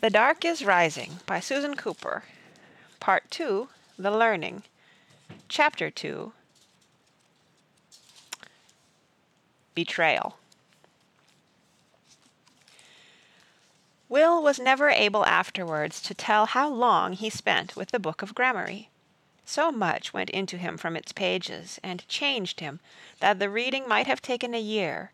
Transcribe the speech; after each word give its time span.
The 0.00 0.08
Dark 0.08 0.46
is 0.46 0.64
Rising 0.64 1.18
by 1.26 1.40
Susan 1.40 1.76
Cooper. 1.76 2.24
Part 3.00 3.30
2 3.30 3.68
The 3.98 4.10
Learning. 4.10 4.62
Chapter 5.46 5.90
2 5.90 6.32
Betrayal. 9.74 10.38
Will 14.08 14.42
was 14.42 14.58
never 14.58 14.88
able 14.88 15.26
afterwards 15.26 16.00
to 16.00 16.14
tell 16.14 16.46
how 16.46 16.70
long 16.70 17.12
he 17.12 17.28
spent 17.28 17.76
with 17.76 17.90
the 17.90 17.98
Book 17.98 18.22
of 18.22 18.34
Gramarye. 18.34 18.86
So 19.44 19.70
much 19.70 20.14
went 20.14 20.30
into 20.30 20.56
him 20.56 20.78
from 20.78 20.96
its 20.96 21.12
pages, 21.12 21.78
and 21.82 22.08
changed 22.08 22.60
him, 22.60 22.80
that 23.18 23.38
the 23.38 23.50
reading 23.50 23.86
might 23.86 24.06
have 24.06 24.22
taken 24.22 24.54
a 24.54 24.60
year, 24.60 25.12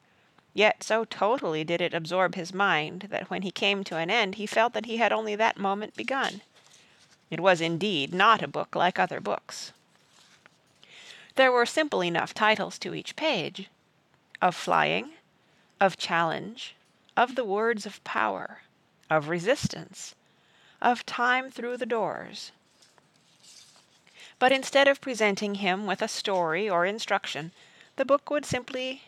yet 0.57 0.83
so 0.83 1.05
totally 1.05 1.65
did 1.65 1.83
it 1.83 1.93
absorb 1.93 2.35
his 2.35 2.55
mind 2.55 3.09
that 3.11 3.29
when 3.29 3.43
he 3.43 3.51
came 3.51 3.85
to 3.85 3.99
an 3.99 4.11
end 4.11 4.37
he 4.37 4.47
felt 4.47 4.73
that 4.73 4.87
he 4.87 4.97
had 4.97 5.13
only 5.13 5.37
that 5.37 5.59
moment 5.59 5.95
begun. 5.95 6.41
It 7.31 7.41
was 7.41 7.61
indeed 7.61 8.15
not 8.15 8.43
a 8.43 8.49
book 8.49 8.75
like 8.75 8.99
other 8.99 9.21
books. 9.21 9.73
There 11.35 11.53
were 11.53 11.67
simple 11.67 12.03
enough 12.03 12.33
titles 12.33 12.79
to 12.79 12.95
each 12.95 13.17
page 13.17 13.69
of 14.41 14.55
flying, 14.55 15.11
of 15.79 15.99
challenge, 15.99 16.75
of 17.17 17.35
the 17.35 17.45
words 17.45 17.85
of 17.85 18.03
power, 18.03 18.63
of 19.11 19.29
resistance, 19.29 20.15
of 20.81 21.05
time 21.05 21.51
through 21.51 21.77
the 21.77 21.85
doors. 21.85 22.51
But 24.39 24.53
instead 24.53 24.89
of 24.89 25.03
presenting 25.03 25.57
him 25.57 25.87
with 25.87 26.01
a 26.01 26.09
story 26.09 26.69
or 26.69 26.87
instruction, 26.87 27.53
the 27.97 28.07
book 28.07 28.31
would 28.31 28.47
simply 28.47 29.03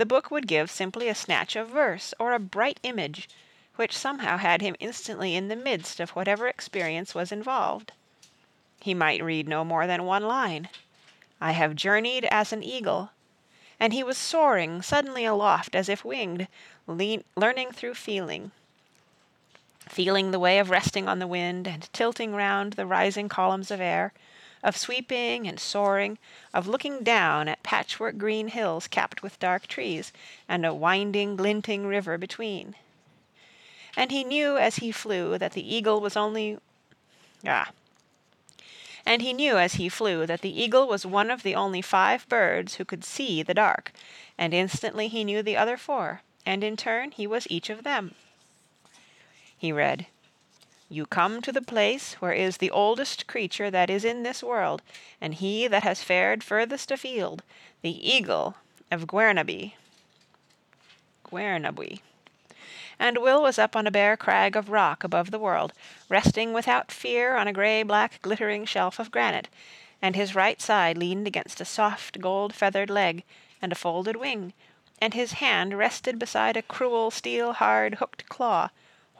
the 0.00 0.06
book 0.06 0.30
would 0.30 0.46
give 0.46 0.70
simply 0.70 1.10
a 1.10 1.14
snatch 1.14 1.54
of 1.54 1.68
verse 1.68 2.14
or 2.18 2.32
a 2.32 2.38
bright 2.38 2.80
image, 2.82 3.28
which 3.76 3.94
somehow 3.94 4.38
had 4.38 4.62
him 4.62 4.74
instantly 4.80 5.36
in 5.36 5.48
the 5.48 5.54
midst 5.54 6.00
of 6.00 6.16
whatever 6.16 6.48
experience 6.48 7.14
was 7.14 7.30
involved. 7.30 7.92
He 8.80 8.94
might 8.94 9.22
read 9.22 9.46
no 9.46 9.62
more 9.62 9.86
than 9.86 10.04
one 10.04 10.22
line. 10.22 10.70
I 11.38 11.52
have 11.52 11.76
journeyed 11.76 12.24
as 12.30 12.50
an 12.50 12.62
eagle. 12.62 13.10
And 13.78 13.92
he 13.92 14.02
was 14.02 14.16
soaring 14.16 14.80
suddenly 14.80 15.26
aloft 15.26 15.74
as 15.74 15.90
if 15.90 16.02
winged, 16.02 16.48
learning 16.86 17.72
through 17.72 17.92
feeling, 17.92 18.52
feeling 19.86 20.30
the 20.30 20.40
way 20.40 20.58
of 20.58 20.70
resting 20.70 21.10
on 21.10 21.18
the 21.18 21.26
wind 21.26 21.68
and 21.68 21.92
tilting 21.92 22.34
round 22.34 22.72
the 22.72 22.86
rising 22.86 23.28
columns 23.28 23.70
of 23.70 23.82
air, 23.82 24.14
of 24.62 24.76
sweeping 24.76 25.46
and 25.46 25.58
soaring, 25.58 26.18
of 26.52 26.66
looking 26.66 27.02
down 27.02 27.48
at 27.48 27.62
patchwork 27.62 28.18
green 28.18 28.48
hills 28.48 28.86
capped 28.86 29.22
with 29.22 29.38
dark 29.38 29.66
trees, 29.66 30.12
and 30.48 30.66
a 30.66 30.74
winding, 30.74 31.36
glinting 31.36 31.86
river 31.86 32.18
between. 32.18 32.74
And 33.96 34.10
he 34.10 34.24
knew 34.24 34.56
as 34.56 34.76
he 34.76 34.92
flew 34.92 35.38
that 35.38 35.52
the 35.52 35.74
eagle 35.74 36.00
was 36.00 36.16
only 36.16 36.58
ah. 37.46 37.70
And 39.06 39.22
he 39.22 39.32
knew 39.32 39.56
as 39.56 39.74
he 39.74 39.88
flew 39.88 40.26
that 40.26 40.42
the 40.42 40.62
eagle 40.62 40.86
was 40.86 41.06
one 41.06 41.30
of 41.30 41.42
the 41.42 41.54
only 41.54 41.82
five 41.82 42.28
birds 42.28 42.74
who 42.74 42.84
could 42.84 43.04
see 43.04 43.42
the 43.42 43.54
dark, 43.54 43.92
and 44.36 44.52
instantly 44.52 45.08
he 45.08 45.24
knew 45.24 45.42
the 45.42 45.56
other 45.56 45.76
four, 45.76 46.22
and 46.44 46.62
in 46.62 46.76
turn 46.76 47.10
he 47.10 47.26
was 47.26 47.46
each 47.50 47.70
of 47.70 47.82
them. 47.82 48.14
He 49.56 49.72
read 49.72 50.06
you 50.92 51.06
come 51.06 51.40
to 51.40 51.52
the 51.52 51.62
place 51.62 52.14
where 52.14 52.32
is 52.32 52.56
the 52.56 52.70
oldest 52.72 53.28
creature 53.28 53.70
that 53.70 53.88
is 53.88 54.04
in 54.04 54.24
this 54.24 54.42
world, 54.42 54.82
and 55.20 55.34
he 55.34 55.68
that 55.68 55.84
has 55.84 56.02
fared 56.02 56.42
furthest 56.42 56.90
afield, 56.90 57.44
the 57.80 58.10
eagle 58.12 58.56
of 58.90 59.06
Guernaby. 59.06 59.76
Gwernabwy. 61.24 62.00
And 62.98 63.18
Will 63.18 63.40
was 63.40 63.56
up 63.56 63.76
on 63.76 63.86
a 63.86 63.92
bare 63.92 64.16
crag 64.16 64.56
of 64.56 64.68
rock 64.68 65.04
above 65.04 65.30
the 65.30 65.38
world, 65.38 65.72
resting 66.08 66.52
without 66.52 66.90
fear 66.90 67.36
on 67.36 67.46
a 67.46 67.52
grey 67.52 67.84
black 67.84 68.20
glittering 68.20 68.64
shelf 68.64 68.98
of 68.98 69.12
granite, 69.12 69.46
and 70.02 70.16
his 70.16 70.34
right 70.34 70.60
side 70.60 70.98
leaned 70.98 71.28
against 71.28 71.60
a 71.60 71.64
soft 71.64 72.20
gold 72.20 72.52
feathered 72.52 72.90
leg 72.90 73.22
and 73.62 73.70
a 73.70 73.76
folded 73.76 74.16
wing, 74.16 74.52
and 75.00 75.14
his 75.14 75.34
hand 75.34 75.78
rested 75.78 76.18
beside 76.18 76.56
a 76.56 76.62
cruel 76.62 77.12
steel 77.12 77.52
hard 77.52 77.94
hooked 77.94 78.28
claw 78.28 78.70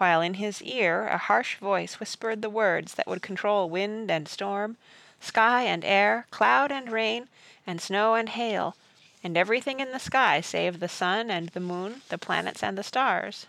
while 0.01 0.23
in 0.23 0.33
his 0.35 0.63
ear 0.63 1.09
a 1.09 1.19
harsh 1.19 1.59
voice 1.59 2.01
whispered 2.01 2.41
the 2.41 2.49
words 2.49 2.95
that 2.95 3.07
would 3.07 3.21
control 3.21 3.69
wind 3.69 4.11
and 4.11 4.27
storm, 4.27 4.79
sky 5.21 5.65
and 5.65 5.85
air, 5.85 6.27
cloud 6.31 6.73
and 6.73 6.91
rain, 6.91 7.29
and 7.67 7.83
snow 7.83 8.15
and 8.15 8.31
hail, 8.31 8.75
and 9.23 9.37
everything 9.37 9.79
in 9.79 9.93
the 9.93 9.99
sky 9.99 10.41
save 10.41 10.81
the 10.81 10.89
sun 10.89 11.31
and 11.31 11.51
the 11.51 11.61
moon, 11.61 12.01
the 12.09 12.17
planets 12.17 12.63
and 12.63 12.79
the 12.79 12.83
stars. 12.83 13.47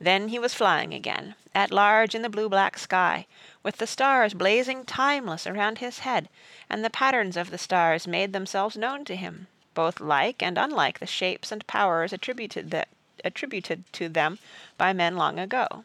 Then 0.00 0.26
he 0.26 0.40
was 0.40 0.54
flying 0.54 0.92
again, 0.92 1.36
at 1.54 1.70
large 1.70 2.16
in 2.16 2.22
the 2.22 2.28
blue 2.28 2.48
black 2.48 2.78
sky, 2.78 3.26
with 3.62 3.76
the 3.76 3.86
stars 3.86 4.34
blazing 4.34 4.84
timeless 4.84 5.46
around 5.46 5.78
his 5.78 6.00
head, 6.00 6.28
and 6.68 6.84
the 6.84 6.90
patterns 6.90 7.36
of 7.36 7.50
the 7.50 7.58
stars 7.58 8.08
made 8.08 8.32
themselves 8.32 8.76
known 8.76 9.04
to 9.04 9.14
him, 9.14 9.46
both 9.74 10.00
like 10.00 10.42
and 10.42 10.58
unlike 10.58 10.98
the 10.98 11.06
shapes 11.06 11.52
and 11.52 11.64
powers 11.68 12.12
attributed 12.12 12.72
that 12.72 12.88
attributed 13.24 13.84
to 13.92 14.08
them 14.08 14.38
by 14.76 14.92
men 14.92 15.16
long 15.16 15.38
ago. 15.38 15.84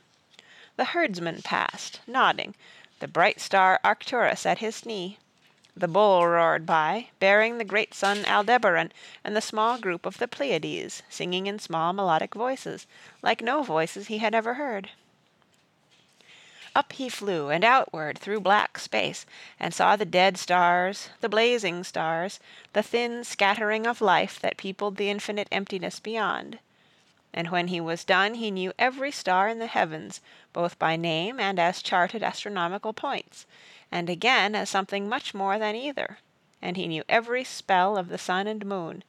The 0.75 0.85
herdsman 0.85 1.43
passed, 1.43 1.99
nodding, 2.07 2.55
the 2.99 3.07
bright 3.07 3.39
star 3.39 3.79
Arcturus 3.83 4.45
at 4.45 4.57
his 4.57 4.85
knee. 4.85 5.17
The 5.75 5.87
bull 5.87 6.25
roared 6.25 6.65
by, 6.65 7.09
bearing 7.19 7.57
the 7.57 7.63
great 7.63 7.93
sun 7.93 8.25
Aldebaran 8.25 8.91
and 9.23 9.35
the 9.35 9.41
small 9.41 9.77
group 9.77 10.05
of 10.05 10.17
the 10.17 10.27
Pleiades, 10.27 11.03
singing 11.09 11.45
in 11.45 11.59
small 11.59 11.93
melodic 11.93 12.33
voices, 12.33 12.87
like 13.21 13.41
no 13.41 13.61
voices 13.61 14.07
he 14.07 14.19
had 14.19 14.33
ever 14.33 14.53
heard. 14.53 14.89
Up 16.75 16.93
he 16.93 17.07
flew 17.07 17.49
and 17.49 17.63
outward 17.63 18.17
through 18.17 18.39
black 18.39 18.79
space, 18.79 19.27
and 19.59 19.73
saw 19.73 19.95
the 19.95 20.05
dead 20.05 20.37
stars, 20.37 21.09
the 21.21 21.29
blazing 21.29 21.83
stars, 21.83 22.39
the 22.73 22.81
thin 22.81 23.23
scattering 23.23 23.85
of 23.85 24.01
life 24.01 24.39
that 24.39 24.57
peopled 24.57 24.97
the 24.97 25.09
infinite 25.09 25.47
emptiness 25.51 25.99
beyond 25.99 26.57
and 27.33 27.49
when 27.49 27.67
he 27.67 27.81
was 27.81 28.03
done 28.03 28.35
he 28.35 28.51
knew 28.51 28.71
every 28.77 29.11
star 29.11 29.47
in 29.47 29.57
the 29.59 29.67
heavens, 29.67 30.21
both 30.53 30.77
by 30.77 30.95
name 30.95 31.39
and 31.39 31.59
as 31.59 31.81
charted 31.81 32.21
astronomical 32.21 32.93
points, 32.93 33.45
and 33.91 34.09
again 34.09 34.53
as 34.53 34.69
something 34.69 35.09
much 35.09 35.33
more 35.33 35.57
than 35.57 35.75
either; 35.75 36.19
and 36.61 36.77
he 36.77 36.87
knew 36.87 37.03
every 37.09 37.43
spell 37.43 37.97
of 37.97 38.09
the 38.09 38.17
sun 38.17 38.45
and 38.45 38.65
moon; 38.65 39.03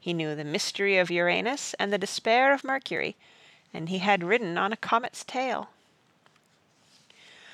he 0.00 0.12
knew 0.12 0.34
the 0.34 0.44
mystery 0.44 0.98
of 0.98 1.10
Uranus 1.10 1.74
and 1.74 1.92
the 1.92 1.98
despair 1.98 2.52
of 2.52 2.64
Mercury, 2.64 3.16
and 3.72 3.88
he 3.88 3.98
had 3.98 4.24
ridden 4.24 4.58
on 4.58 4.72
a 4.72 4.76
comet's 4.76 5.24
tail. 5.24 5.70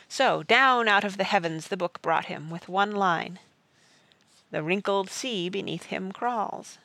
So 0.09 0.43
down 0.43 0.89
out 0.89 1.05
of 1.05 1.17
the 1.19 1.25
heavens 1.25 1.69
the 1.69 1.77
book 1.77 2.01
brought 2.01 2.27
him, 2.27 2.49
with 2.49 2.69
one 2.69 2.93
line: 2.93 3.39
The 4.51 4.63
wrinkled 4.63 5.11
sea 5.11 5.49
beneath 5.49 5.87
him 5.87 6.13
crawls. 6.13 6.79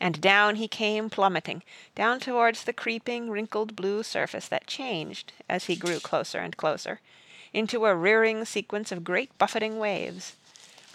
And 0.00 0.20
down 0.20 0.56
he 0.56 0.68
came 0.68 1.08
plummeting, 1.08 1.62
down 1.94 2.20
towards 2.20 2.64
the 2.64 2.72
creeping, 2.72 3.30
wrinkled 3.30 3.74
blue 3.74 4.02
surface 4.02 4.46
that 4.48 4.66
changed, 4.66 5.32
as 5.48 5.64
he 5.64 5.76
grew 5.76 6.00
closer 6.00 6.38
and 6.38 6.56
closer, 6.56 7.00
into 7.52 7.86
a 7.86 7.94
rearing 7.94 8.44
sequence 8.44 8.92
of 8.92 9.04
great 9.04 9.36
buffeting 9.38 9.78
waves. 9.78 10.36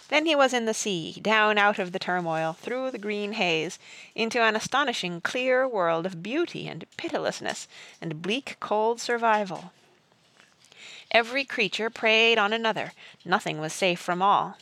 Then 0.08 0.26
he 0.26 0.36
was 0.36 0.52
in 0.52 0.66
the 0.66 0.74
sea, 0.74 1.18
down 1.20 1.58
out 1.58 1.78
of 1.78 1.92
the 1.92 1.98
turmoil, 1.98 2.52
through 2.52 2.90
the 2.90 2.98
green 2.98 3.32
haze, 3.32 3.78
into 4.14 4.40
an 4.42 4.54
astonishing 4.54 5.20
clear 5.20 5.66
world 5.66 6.06
of 6.06 6.22
beauty 6.22 6.68
and 6.68 6.84
pitilessness 6.96 7.66
and 8.00 8.22
bleak 8.22 8.56
cold 8.60 9.00
survival. 9.00 9.72
Every 11.10 11.44
creature 11.44 11.90
preyed 11.90 12.38
on 12.38 12.52
another, 12.52 12.92
nothing 13.24 13.58
was 13.58 13.72
safe 13.72 14.00
from 14.00 14.22
all 14.22 14.58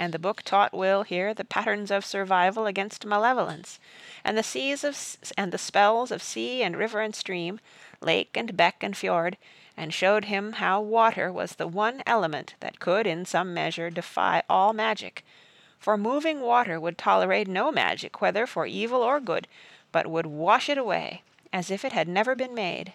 and 0.00 0.14
the 0.14 0.18
book 0.18 0.40
taught 0.42 0.72
Will 0.72 1.02
here 1.02 1.34
the 1.34 1.44
patterns 1.44 1.90
of 1.90 2.06
survival 2.06 2.64
against 2.64 3.04
malevolence, 3.04 3.78
and 4.24 4.36
the 4.36 4.42
seas 4.42 4.82
of 4.82 4.96
and 5.36 5.52
the 5.52 5.58
spells 5.58 6.10
of 6.10 6.22
sea 6.22 6.62
and 6.62 6.74
river 6.74 7.00
and 7.00 7.14
stream, 7.14 7.60
lake 8.00 8.34
and 8.34 8.56
beck 8.56 8.82
and 8.82 8.96
fjord, 8.96 9.36
and 9.76 9.92
showed 9.92 10.24
him 10.24 10.54
how 10.54 10.80
water 10.80 11.30
was 11.30 11.56
the 11.56 11.68
one 11.68 12.02
element 12.06 12.54
that 12.60 12.80
could 12.80 13.06
in 13.06 13.26
some 13.26 13.52
measure 13.52 13.90
defy 13.90 14.42
all 14.48 14.72
magic, 14.72 15.22
for 15.78 15.98
moving 15.98 16.40
water 16.40 16.80
would 16.80 16.96
tolerate 16.96 17.46
no 17.46 17.70
magic 17.70 18.22
whether 18.22 18.46
for 18.46 18.64
evil 18.64 19.02
or 19.02 19.20
good, 19.20 19.46
but 19.92 20.06
would 20.06 20.24
wash 20.24 20.70
it 20.70 20.78
away, 20.78 21.20
as 21.52 21.70
if 21.70 21.84
it 21.84 21.92
had 21.92 22.08
never 22.08 22.34
been 22.34 22.54
made. 22.54 22.94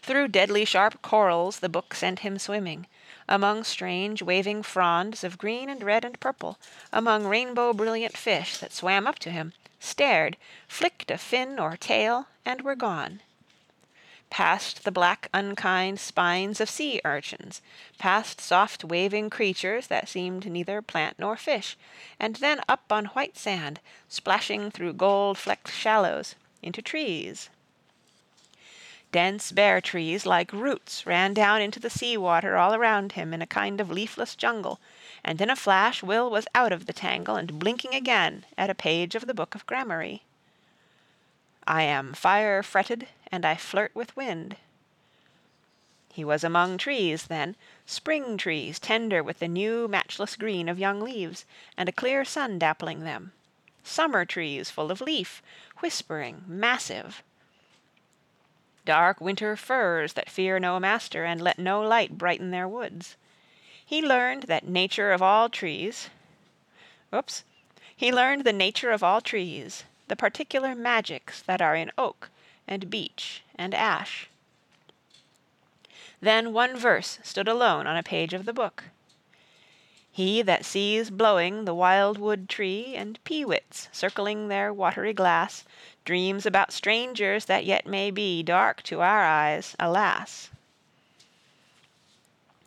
Through 0.00 0.28
deadly 0.28 0.64
sharp 0.64 1.02
corals 1.02 1.58
the 1.58 1.68
book 1.68 1.92
sent 1.92 2.20
him 2.20 2.38
swimming 2.38 2.86
among 3.28 3.62
strange 3.64 4.22
waving 4.22 4.62
fronds 4.62 5.22
of 5.22 5.38
green 5.38 5.68
and 5.68 5.82
red 5.82 6.04
and 6.04 6.18
purple, 6.18 6.58
among 6.92 7.26
rainbow 7.26 7.72
brilliant 7.72 8.16
fish 8.16 8.58
that 8.58 8.72
swam 8.72 9.06
up 9.06 9.18
to 9.18 9.30
him, 9.30 9.52
stared, 9.78 10.36
flicked 10.66 11.10
a 11.10 11.18
fin 11.18 11.58
or 11.58 11.76
tail, 11.76 12.26
and 12.44 12.62
were 12.62 12.74
gone. 12.74 13.20
Past 14.30 14.84
the 14.84 14.92
black 14.92 15.28
unkind 15.32 15.98
spines 15.98 16.60
of 16.60 16.68
sea 16.68 17.00
urchins, 17.04 17.62
past 17.98 18.40
soft 18.40 18.84
waving 18.84 19.30
creatures 19.30 19.86
that 19.86 20.08
seemed 20.08 20.46
neither 20.46 20.82
plant 20.82 21.18
nor 21.18 21.36
fish, 21.36 21.76
and 22.20 22.36
then 22.36 22.60
up 22.68 22.92
on 22.92 23.06
white 23.06 23.38
sand, 23.38 23.80
splashing 24.08 24.70
through 24.70 24.92
gold 24.92 25.38
flecked 25.38 25.70
shallows, 25.70 26.34
into 26.62 26.82
trees. 26.82 27.48
Dense 29.10 29.52
bare 29.52 29.80
trees 29.80 30.26
like 30.26 30.52
roots 30.52 31.06
ran 31.06 31.32
down 31.32 31.62
into 31.62 31.80
the 31.80 31.88
sea 31.88 32.18
water 32.18 32.56
all 32.58 32.74
around 32.74 33.12
him 33.12 33.32
in 33.32 33.40
a 33.40 33.46
kind 33.46 33.80
of 33.80 33.90
leafless 33.90 34.34
jungle, 34.36 34.80
and 35.24 35.40
in 35.40 35.48
a 35.48 35.56
flash 35.56 36.02
Will 36.02 36.30
was 36.30 36.46
out 36.54 36.72
of 36.72 36.84
the 36.84 36.92
tangle 36.92 37.36
and 37.36 37.58
blinking 37.58 37.94
again 37.94 38.44
at 38.58 38.68
a 38.68 38.74
page 38.74 39.14
of 39.14 39.26
the 39.26 39.32
book 39.32 39.54
of 39.54 39.66
gramarye. 39.66 40.20
I 41.66 41.84
am 41.84 42.12
fire 42.12 42.62
fretted 42.62 43.08
and 43.32 43.46
I 43.46 43.56
flirt 43.56 43.94
with 43.94 44.14
wind. 44.14 44.56
He 46.12 46.24
was 46.24 46.44
among 46.44 46.76
trees 46.76 47.28
then, 47.28 47.56
spring 47.86 48.36
trees 48.36 48.78
tender 48.78 49.22
with 49.22 49.38
the 49.38 49.48
new 49.48 49.88
matchless 49.88 50.36
green 50.36 50.68
of 50.68 50.78
young 50.78 51.00
leaves, 51.00 51.46
and 51.78 51.88
a 51.88 51.92
clear 51.92 52.24
sun 52.24 52.58
dappling 52.58 53.04
them; 53.04 53.32
summer 53.82 54.24
trees 54.26 54.70
full 54.70 54.90
of 54.90 55.00
leaf, 55.00 55.42
whispering, 55.78 56.44
massive; 56.46 57.22
dark 58.88 59.20
winter 59.20 59.54
firs 59.54 60.14
that 60.14 60.30
fear 60.30 60.58
no 60.58 60.80
master 60.80 61.22
and 61.22 61.42
let 61.42 61.58
no 61.58 61.82
light 61.82 62.16
brighten 62.16 62.50
their 62.50 62.66
woods. 62.66 63.16
He 63.84 64.00
learned 64.00 64.44
that 64.44 64.66
nature 64.66 65.12
of 65.12 65.20
all 65.20 65.50
trees 65.50 66.08
oops 67.14 67.44
he 67.94 68.10
learned 68.10 68.44
the 68.44 68.52
nature 68.54 68.90
of 68.90 69.02
all 69.02 69.20
trees 69.20 69.84
the 70.06 70.16
particular 70.16 70.74
magics 70.74 71.42
that 71.42 71.60
are 71.60 71.76
in 71.76 71.92
oak 71.98 72.30
and 72.66 72.88
beech 72.88 73.42
and 73.56 73.74
ash. 73.74 74.30
Then 76.22 76.54
one 76.54 76.74
verse 76.74 77.18
stood 77.22 77.46
alone 77.46 77.86
on 77.86 77.98
a 77.98 78.02
page 78.02 78.32
of 78.32 78.46
the 78.46 78.54
book. 78.54 78.84
He 80.10 80.40
that 80.40 80.64
sees 80.64 81.10
blowing 81.10 81.66
the 81.66 81.74
wildwood 81.74 82.48
tree 82.48 82.94
And 82.96 83.22
peewits 83.24 83.90
circling 83.92 84.48
their 84.48 84.72
watery 84.72 85.12
glass, 85.12 85.64
Dreams 86.08 86.46
about 86.46 86.72
strangers 86.72 87.44
that 87.44 87.66
yet 87.66 87.86
may 87.86 88.10
be 88.10 88.42
Dark 88.42 88.82
to 88.84 89.02
our 89.02 89.22
eyes, 89.22 89.76
alas! 89.78 90.48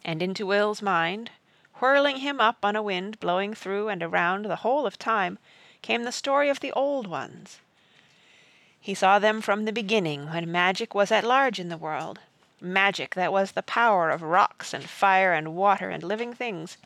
And 0.06 0.22
into 0.22 0.46
Will's 0.46 0.84
mind, 0.84 1.32
whirling 1.80 2.18
him 2.18 2.40
up 2.40 2.64
on 2.64 2.76
a 2.76 2.84
wind 2.84 3.20
blowing 3.20 3.56
through 3.56 3.88
and 3.88 4.04
around 4.04 4.46
the 4.46 4.58
whole 4.58 4.86
of 4.86 5.00
time 5.00 5.40
came 5.82 6.04
the 6.04 6.12
story 6.12 6.50
of 6.50 6.60
the 6.60 6.72
old 6.74 7.08
ones. 7.08 7.60
He 8.80 8.94
saw 8.94 9.18
them 9.18 9.42
from 9.42 9.66
the 9.66 9.74
beginning, 9.74 10.30
when 10.30 10.52
magic 10.52 10.94
was 10.94 11.12
at 11.12 11.24
large 11.24 11.60
in 11.60 11.70
the 11.70 11.78
world 11.78 12.20
magic 12.62 13.16
that 13.16 13.34
was 13.34 13.54
the 13.54 13.64
power 13.64 14.12
of 14.12 14.22
rocks 14.22 14.72
and 14.72 14.88
fire 14.88 15.34
and 15.34 15.56
water 15.56 15.90
and 15.90 16.04
living 16.04 16.32
things. 16.36 16.78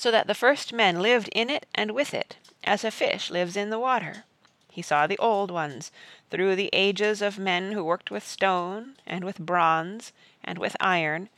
So 0.00 0.10
that 0.10 0.26
the 0.26 0.34
first 0.34 0.72
men 0.72 1.02
lived 1.02 1.28
in 1.32 1.50
it 1.50 1.66
and 1.74 1.90
with 1.90 2.14
it, 2.14 2.38
as 2.64 2.84
a 2.84 2.90
fish 2.90 3.30
lives 3.30 3.54
in 3.54 3.68
the 3.68 3.78
water. 3.78 4.24
He 4.70 4.80
saw 4.80 5.06
the 5.06 5.18
old 5.18 5.50
ones, 5.50 5.92
through 6.30 6.56
the 6.56 6.70
ages 6.72 7.20
of 7.20 7.38
men 7.38 7.72
who 7.72 7.84
worked 7.84 8.10
with 8.10 8.26
stone, 8.26 8.94
and 9.06 9.24
with 9.24 9.38
bronze, 9.38 10.14
and 10.42 10.56
with 10.56 10.74
iron, 10.80 11.28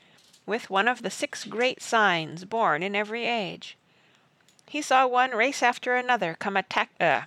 with 0.47 0.70
one 0.70 0.87
of 0.87 1.03
the 1.03 1.11
six 1.11 1.44
great 1.44 1.82
signs 1.82 2.44
born 2.44 2.85
in 2.85 2.94
every 2.94 3.26
age. 3.26 3.76
He 4.69 4.81
saw 4.81 5.09
one 5.09 5.32
race 5.32 5.61
after 5.61 5.97
another 5.97 6.37
come 6.38 6.56
attack 6.56 6.91
uh, 7.00 7.23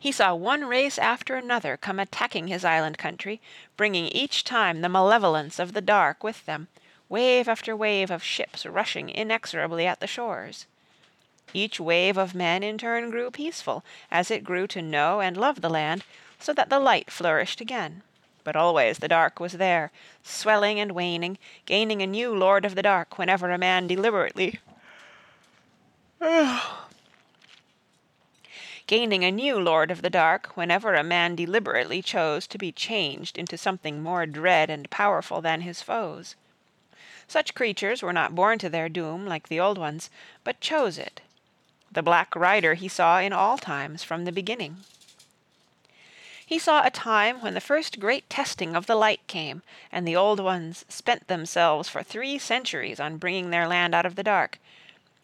he 0.00 0.10
saw 0.10 0.34
one 0.34 0.64
race 0.64 0.96
after 0.96 1.36
another 1.36 1.76
come 1.76 2.00
attacking 2.00 2.46
his 2.46 2.64
island 2.64 2.96
country, 2.96 3.42
bringing 3.76 4.06
each 4.06 4.42
time 4.42 4.80
the 4.80 4.88
malevolence 4.88 5.58
of 5.58 5.74
the 5.74 5.82
dark 5.82 6.24
with 6.24 6.46
them, 6.46 6.68
wave 7.08 7.48
after 7.48 7.76
wave 7.76 8.10
of 8.10 8.22
ships 8.22 8.66
rushing 8.66 9.08
inexorably 9.08 9.86
at 9.86 10.00
the 10.00 10.06
shores. 10.06 10.66
Each 11.54 11.80
wave 11.80 12.18
of 12.18 12.34
men 12.34 12.62
in 12.62 12.78
turn 12.78 13.10
grew 13.10 13.30
peaceful, 13.30 13.84
as 14.10 14.30
it 14.30 14.44
grew 14.44 14.66
to 14.68 14.82
know 14.82 15.20
and 15.20 15.36
love 15.36 15.60
the 15.60 15.70
land, 15.70 16.04
so 16.38 16.52
that 16.52 16.68
the 16.68 16.78
light 16.78 17.10
flourished 17.10 17.60
again. 17.60 18.02
But 18.44 18.56
always 18.56 18.98
the 18.98 19.08
dark 19.08 19.40
was 19.40 19.54
there, 19.54 19.90
swelling 20.22 20.78
and 20.78 20.92
waning, 20.92 21.38
gaining 21.66 22.02
a 22.02 22.06
new 22.06 22.34
Lord 22.34 22.64
of 22.64 22.74
the 22.74 22.82
Dark 22.82 23.18
whenever 23.18 23.50
a 23.50 23.58
man 23.58 23.86
deliberately 23.86 24.60
gaining 28.88 29.22
a 29.22 29.30
new 29.30 29.60
Lord 29.60 29.92
of 29.92 30.02
the 30.02 30.10
Dark 30.10 30.56
whenever 30.56 30.94
a 30.94 31.04
man 31.04 31.36
deliberately 31.36 32.02
chose 32.02 32.48
to 32.48 32.58
be 32.58 32.72
changed 32.72 33.38
into 33.38 33.56
something 33.56 34.02
more 34.02 34.26
dread 34.26 34.68
and 34.68 34.90
powerful 34.90 35.40
than 35.40 35.60
his 35.60 35.80
foes. 35.80 36.34
Such 37.28 37.54
creatures 37.54 38.02
were 38.02 38.12
not 38.12 38.34
born 38.34 38.58
to 38.58 38.70
their 38.70 38.88
doom, 38.88 39.26
like 39.26 39.48
the 39.48 39.60
old 39.60 39.76
ones, 39.76 40.08
but 40.44 40.60
chose 40.60 40.96
it. 40.96 41.20
The 41.92 42.02
Black 42.02 42.34
Rider 42.34 42.74
he 42.74 42.88
saw 42.88 43.18
in 43.20 43.32
all 43.32 43.58
times 43.58 44.02
from 44.02 44.24
the 44.24 44.32
beginning. 44.32 44.78
He 46.44 46.58
saw 46.58 46.82
a 46.82 46.90
time 46.90 47.42
when 47.42 47.52
the 47.52 47.60
first 47.60 48.00
great 48.00 48.30
testing 48.30 48.74
of 48.74 48.86
the 48.86 48.96
light 48.96 49.20
came, 49.26 49.62
and 49.92 50.08
the 50.08 50.16
old 50.16 50.40
ones 50.40 50.86
spent 50.88 51.28
themselves 51.28 51.90
for 51.90 52.02
three 52.02 52.38
centuries 52.38 52.98
on 52.98 53.18
bringing 53.18 53.50
their 53.50 53.68
land 53.68 53.94
out 53.94 54.06
of 54.06 54.16
the 54.16 54.22
dark, 54.22 54.58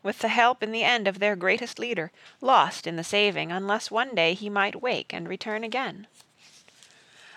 with 0.03 0.19
the 0.19 0.29
help 0.29 0.63
in 0.63 0.71
the 0.71 0.85
end 0.85 1.09
of 1.09 1.21
their 1.21 1.35
greatest 1.35 1.79
leader, 1.79 2.13
lost 2.43 2.87
in 2.87 2.97
the 2.97 3.03
saving 3.03 3.51
unless 3.51 3.91
one 3.91 4.15
day 4.15 4.35
he 4.35 4.51
might 4.51 4.83
wake 4.83 5.15
and 5.15 5.27
return 5.27 5.65
again. 5.65 6.07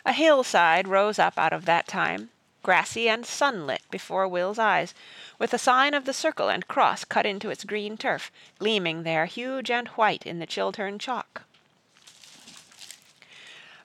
A 0.06 0.12
hillside 0.12 0.90
rose 0.90 1.18
up 1.18 1.38
out 1.38 1.54
of 1.54 1.64
that 1.64 1.88
time, 1.88 2.30
grassy 2.64 3.08
and 3.08 3.26
sunlit 3.26 3.82
before 3.90 4.28
Will's 4.28 4.60
eyes, 4.60 4.94
with 5.40 5.52
the 5.52 5.58
sign 5.58 5.94
of 5.94 6.06
the 6.06 6.14
circle 6.14 6.50
and 6.50 6.68
cross 6.68 7.06
cut 7.06 7.26
into 7.26 7.50
its 7.50 7.64
green 7.64 7.98
turf, 7.98 8.32
gleaming 8.60 9.04
there 9.04 9.26
huge 9.26 9.72
and 9.72 9.88
white 9.90 10.26
in 10.26 10.40
the 10.40 10.46
Chiltern 10.46 11.00
chalk. 11.00 11.44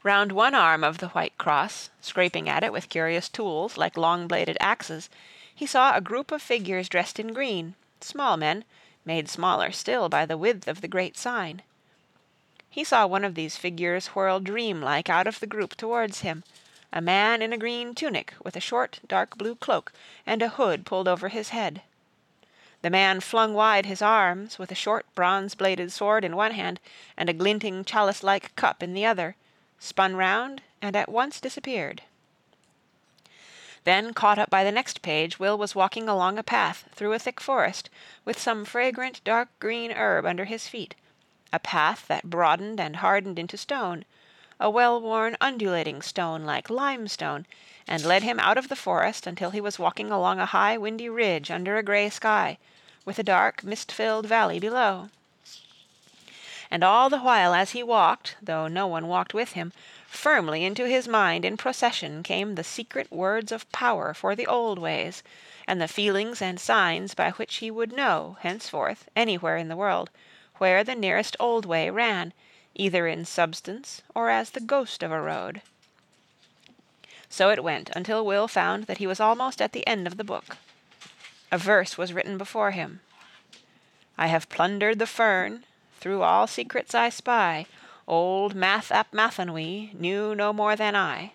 Round 0.02 0.32
one 0.32 0.54
arm 0.54 0.82
of 0.82 0.98
the 0.98 1.08
white 1.08 1.38
cross, 1.38 1.90
scraping 2.00 2.48
at 2.48 2.64
it 2.64 2.72
with 2.72 2.88
curious 2.88 3.28
tools 3.28 3.76
like 3.76 3.96
long-bladed 3.96 4.56
axes, 4.58 5.08
he 5.54 5.64
saw 5.64 5.94
a 5.94 6.00
group 6.00 6.32
of 6.32 6.42
figures 6.42 6.88
dressed 6.88 7.20
in 7.20 7.32
green, 7.32 7.75
small 8.00 8.36
men, 8.36 8.64
made 9.04 9.28
smaller 9.28 9.70
still 9.70 10.08
by 10.08 10.26
the 10.26 10.36
width 10.36 10.66
of 10.66 10.80
the 10.80 10.88
great 10.88 11.16
sign. 11.16 11.62
He 12.68 12.82
saw 12.82 13.06
one 13.06 13.25
of 13.25 13.34
these 13.34 13.56
figures 13.56 14.08
whirl 14.08 14.40
dream-like 14.40 15.08
out 15.08 15.26
of 15.26 15.38
the 15.38 15.46
group 15.46 15.76
towards 15.76 16.22
him, 16.22 16.42
a 16.92 17.00
man 17.00 17.40
in 17.40 17.52
a 17.52 17.58
green 17.58 17.94
tunic 17.94 18.34
with 18.44 18.54
a 18.54 18.60
short 18.60 19.00
dark 19.08 19.38
blue 19.38 19.54
cloak 19.54 19.92
and 20.26 20.42
a 20.42 20.48
hood 20.48 20.84
pulled 20.84 21.08
over 21.08 21.28
his 21.28 21.48
head. 21.48 21.82
The 22.82 22.90
man 22.90 23.20
flung 23.20 23.54
wide 23.54 23.86
his 23.86 24.02
arms, 24.02 24.58
with 24.58 24.72
a 24.72 24.76
short 24.76 25.06
bronze-bladed 25.14 25.92
sword 25.92 26.24
in 26.24 26.34
one 26.34 26.52
hand 26.52 26.80
and 27.16 27.28
a 27.28 27.32
glinting 27.32 27.84
chalice-like 27.84 28.54
cup 28.56 28.82
in 28.82 28.92
the 28.92 29.06
other, 29.06 29.37
spun 29.78 30.16
round, 30.16 30.62
and 30.82 30.96
at 30.96 31.08
once 31.08 31.40
disappeared. 31.40 32.02
Then, 33.84 34.14
caught 34.14 34.38
up 34.38 34.50
by 34.50 34.62
the 34.64 34.72
next 34.72 35.02
page, 35.02 35.38
Will 35.38 35.56
was 35.56 35.75
walking 35.75 36.08
along 36.08 36.38
a 36.38 36.44
path 36.44 36.88
through 36.92 37.12
a 37.12 37.18
thick 37.18 37.40
forest, 37.40 37.88
with 38.25 38.38
some 38.38 38.64
fragrant 38.64 39.22
dark 39.25 39.49
green 39.58 39.90
herb 39.92 40.26
under 40.26 40.44
his 40.44 40.68
feet, 40.68 40.94
a 41.52 41.58
path 41.58 42.06
that 42.08 42.30
broadened 42.30 42.80
and 42.80 42.96
hardened 42.96 43.38
into 43.38 43.56
stone, 43.56 44.04
a 44.62 44.71
well-worn 44.71 45.37
undulating 45.40 46.00
stone 46.00 46.45
like 46.45 46.71
limestone, 46.71 47.45
and 47.88 48.04
led 48.04 48.23
him 48.23 48.38
out 48.38 48.57
of 48.57 48.69
the 48.69 48.76
forest 48.76 49.26
until 49.26 49.50
he 49.50 49.61
was 49.61 49.76
walking 49.76 50.09
along 50.12 50.38
a 50.38 50.47
high 50.47 50.78
windy 50.78 51.09
ridge 51.09 51.50
under 51.50 51.76
a 51.76 51.83
grey 51.83 52.09
sky, 52.09 52.57
with 53.04 53.19
a 53.19 53.25
dark 53.25 53.64
mist-filled 53.64 54.25
valley 54.25 54.61
below. 54.61 55.09
And 56.71 56.85
all 56.85 57.11
the 57.11 57.19
while 57.19 57.52
as 57.52 57.73
he 57.73 57.83
walked, 57.83 58.37
though 58.40 58.69
no 58.69 58.87
one 58.87 59.09
walked 59.09 59.35
with 59.35 59.52
him, 59.52 59.73
firmly 60.07 60.64
into 60.64 60.87
his 60.87 61.09
mind 61.09 61.45
in 61.45 61.57
procession 61.57 62.23
came 62.23 62.54
the 62.54 62.62
secret 62.62 63.11
words 63.11 63.50
of 63.50 63.71
power 63.73 64.14
for 64.14 64.37
the 64.37 64.47
old 64.47 64.78
ways, 64.78 65.25
and 65.66 65.83
the 65.83 65.88
feelings 65.88 66.40
and 66.40 66.61
signs 66.61 67.14
by 67.14 67.33
which 67.33 67.57
he 67.57 67.69
would 67.69 67.92
know, 67.92 68.37
henceforth, 68.42 69.09
anywhere 69.16 69.57
in 69.57 69.66
the 69.66 69.76
world, 69.76 70.09
where 70.59 70.85
the 70.85 70.95
nearest 70.95 71.37
old 71.40 71.66
way 71.66 71.90
ran, 71.90 72.33
either 72.75 73.07
in 73.07 73.25
substance 73.25 74.02
or 74.14 74.31
as 74.31 74.50
the 74.50 74.61
ghost 74.61 75.02
of 75.02 75.12
a 75.12 75.21
road. 75.21 75.62
So 77.29 77.50
it 77.50 77.64
went 77.64 77.91
until 77.97 78.26
Will 78.26 78.49
found 78.49 78.85
that 78.85 78.99
he 78.99 79.07
was 79.07 79.21
almost 79.21 79.62
at 79.62 79.73
the 79.73 79.87
end 79.87 80.07
of 80.07 80.17
the 80.17 80.25
book. 80.25 80.57
A 81.50 81.59
verse 81.59 81.97
was 81.97 82.12
written 82.12 82.38
before 82.38 82.73
him. 82.73 83.00
I 84.19 84.26
have 84.26 84.49
plundered 84.49 84.99
the 84.99 85.07
fern, 85.07 85.64
through 85.99 86.23
all 86.23 86.47
secrets 86.47 86.95
I 86.95 87.09
spy, 87.09 87.67
Old 88.07 88.55
Math 88.55 88.91
ap 88.91 89.12
Mathonwy 89.12 89.95
knew 89.95 90.35
no 90.35 90.52
more 90.52 90.76
than 90.76 90.97
I. 90.97 91.33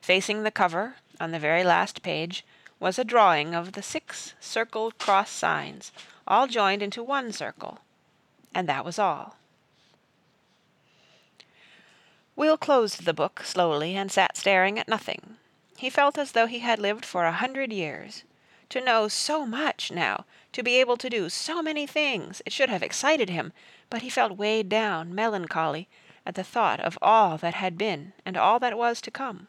Facing 0.00 0.42
the 0.42 0.50
cover, 0.50 0.96
on 1.20 1.30
the 1.30 1.38
very 1.38 1.64
last 1.64 2.02
page, 2.02 2.44
was 2.78 2.98
a 2.98 3.04
drawing 3.04 3.54
of 3.54 3.72
the 3.72 3.82
six 3.82 4.34
circle 4.40 4.92
cross 4.92 5.30
signs, 5.30 5.92
all 6.26 6.46
joined 6.46 6.82
into 6.82 7.02
one 7.02 7.32
circle. 7.32 7.80
And 8.56 8.66
that 8.70 8.86
was 8.86 8.98
all. 8.98 9.36
Will 12.36 12.56
closed 12.56 13.04
the 13.04 13.12
book 13.12 13.42
slowly 13.44 13.94
and 13.94 14.10
sat 14.10 14.34
staring 14.38 14.78
at 14.78 14.88
nothing. 14.88 15.36
He 15.76 15.90
felt 15.90 16.16
as 16.16 16.32
though 16.32 16.46
he 16.46 16.60
had 16.60 16.78
lived 16.78 17.04
for 17.04 17.26
a 17.26 17.32
hundred 17.32 17.70
years. 17.70 18.24
To 18.70 18.80
know 18.80 19.08
so 19.08 19.44
much 19.44 19.92
now, 19.92 20.24
to 20.52 20.62
be 20.62 20.80
able 20.80 20.96
to 20.96 21.10
do 21.10 21.28
so 21.28 21.60
many 21.60 21.86
things, 21.86 22.40
it 22.46 22.52
should 22.54 22.70
have 22.70 22.82
excited 22.82 23.28
him, 23.28 23.52
but 23.90 24.00
he 24.00 24.08
felt 24.08 24.38
weighed 24.38 24.70
down, 24.70 25.14
melancholy, 25.14 25.86
at 26.24 26.34
the 26.34 26.42
thought 26.42 26.80
of 26.80 26.96
all 27.02 27.36
that 27.36 27.52
had 27.52 27.76
been 27.76 28.14
and 28.24 28.38
all 28.38 28.58
that 28.60 28.78
was 28.78 29.02
to 29.02 29.10
come. 29.10 29.48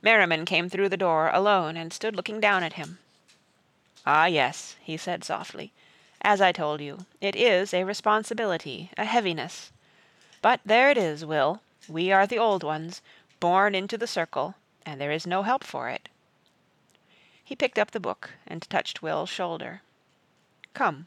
Merriman 0.00 0.46
came 0.46 0.70
through 0.70 0.88
the 0.88 0.96
door 0.96 1.28
alone 1.34 1.76
and 1.76 1.92
stood 1.92 2.16
looking 2.16 2.40
down 2.40 2.62
at 2.62 2.80
him. 2.80 2.98
Ah, 4.06 4.24
yes, 4.24 4.76
he 4.80 4.96
said 4.96 5.22
softly. 5.22 5.70
As 6.22 6.40
I 6.40 6.52
told 6.52 6.80
you, 6.80 7.06
it 7.20 7.36
is 7.36 7.72
a 7.72 7.84
responsibility, 7.84 8.90
a 8.96 9.04
heaviness. 9.04 9.70
But 10.42 10.60
there 10.64 10.90
it 10.90 10.98
is, 10.98 11.24
Will. 11.24 11.62
We 11.88 12.12
are 12.12 12.26
the 12.26 12.38
old 12.38 12.62
ones, 12.62 13.02
born 13.40 13.74
into 13.74 13.96
the 13.96 14.06
circle, 14.06 14.54
and 14.84 15.00
there 15.00 15.12
is 15.12 15.26
no 15.26 15.42
help 15.42 15.64
for 15.64 15.88
it. 15.88 16.08
He 17.42 17.56
picked 17.56 17.78
up 17.78 17.92
the 17.92 18.00
book 18.00 18.30
and 18.46 18.62
touched 18.68 19.00
Will's 19.00 19.30
shoulder. 19.30 19.82
Come. 20.74 21.06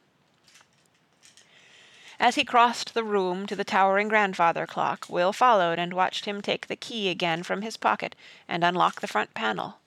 As 2.20 2.36
he 2.36 2.44
crossed 2.44 2.94
the 2.94 3.04
room 3.04 3.46
to 3.48 3.56
the 3.56 3.64
towering 3.64 4.08
grandfather 4.08 4.68
clock, 4.68 5.08
Will 5.10 5.34
followed 5.34 5.80
and 5.80 5.94
watched 5.94 6.26
him 6.26 6.42
take 6.42 6.68
the 6.68 6.76
key 6.76 7.10
again 7.10 7.44
from 7.44 7.64
his 7.64 7.78
pocket 7.78 8.16
and 8.48 8.64
unlock 8.64 9.02
the 9.02 9.08
front 9.08 9.34
panel. 9.34 9.78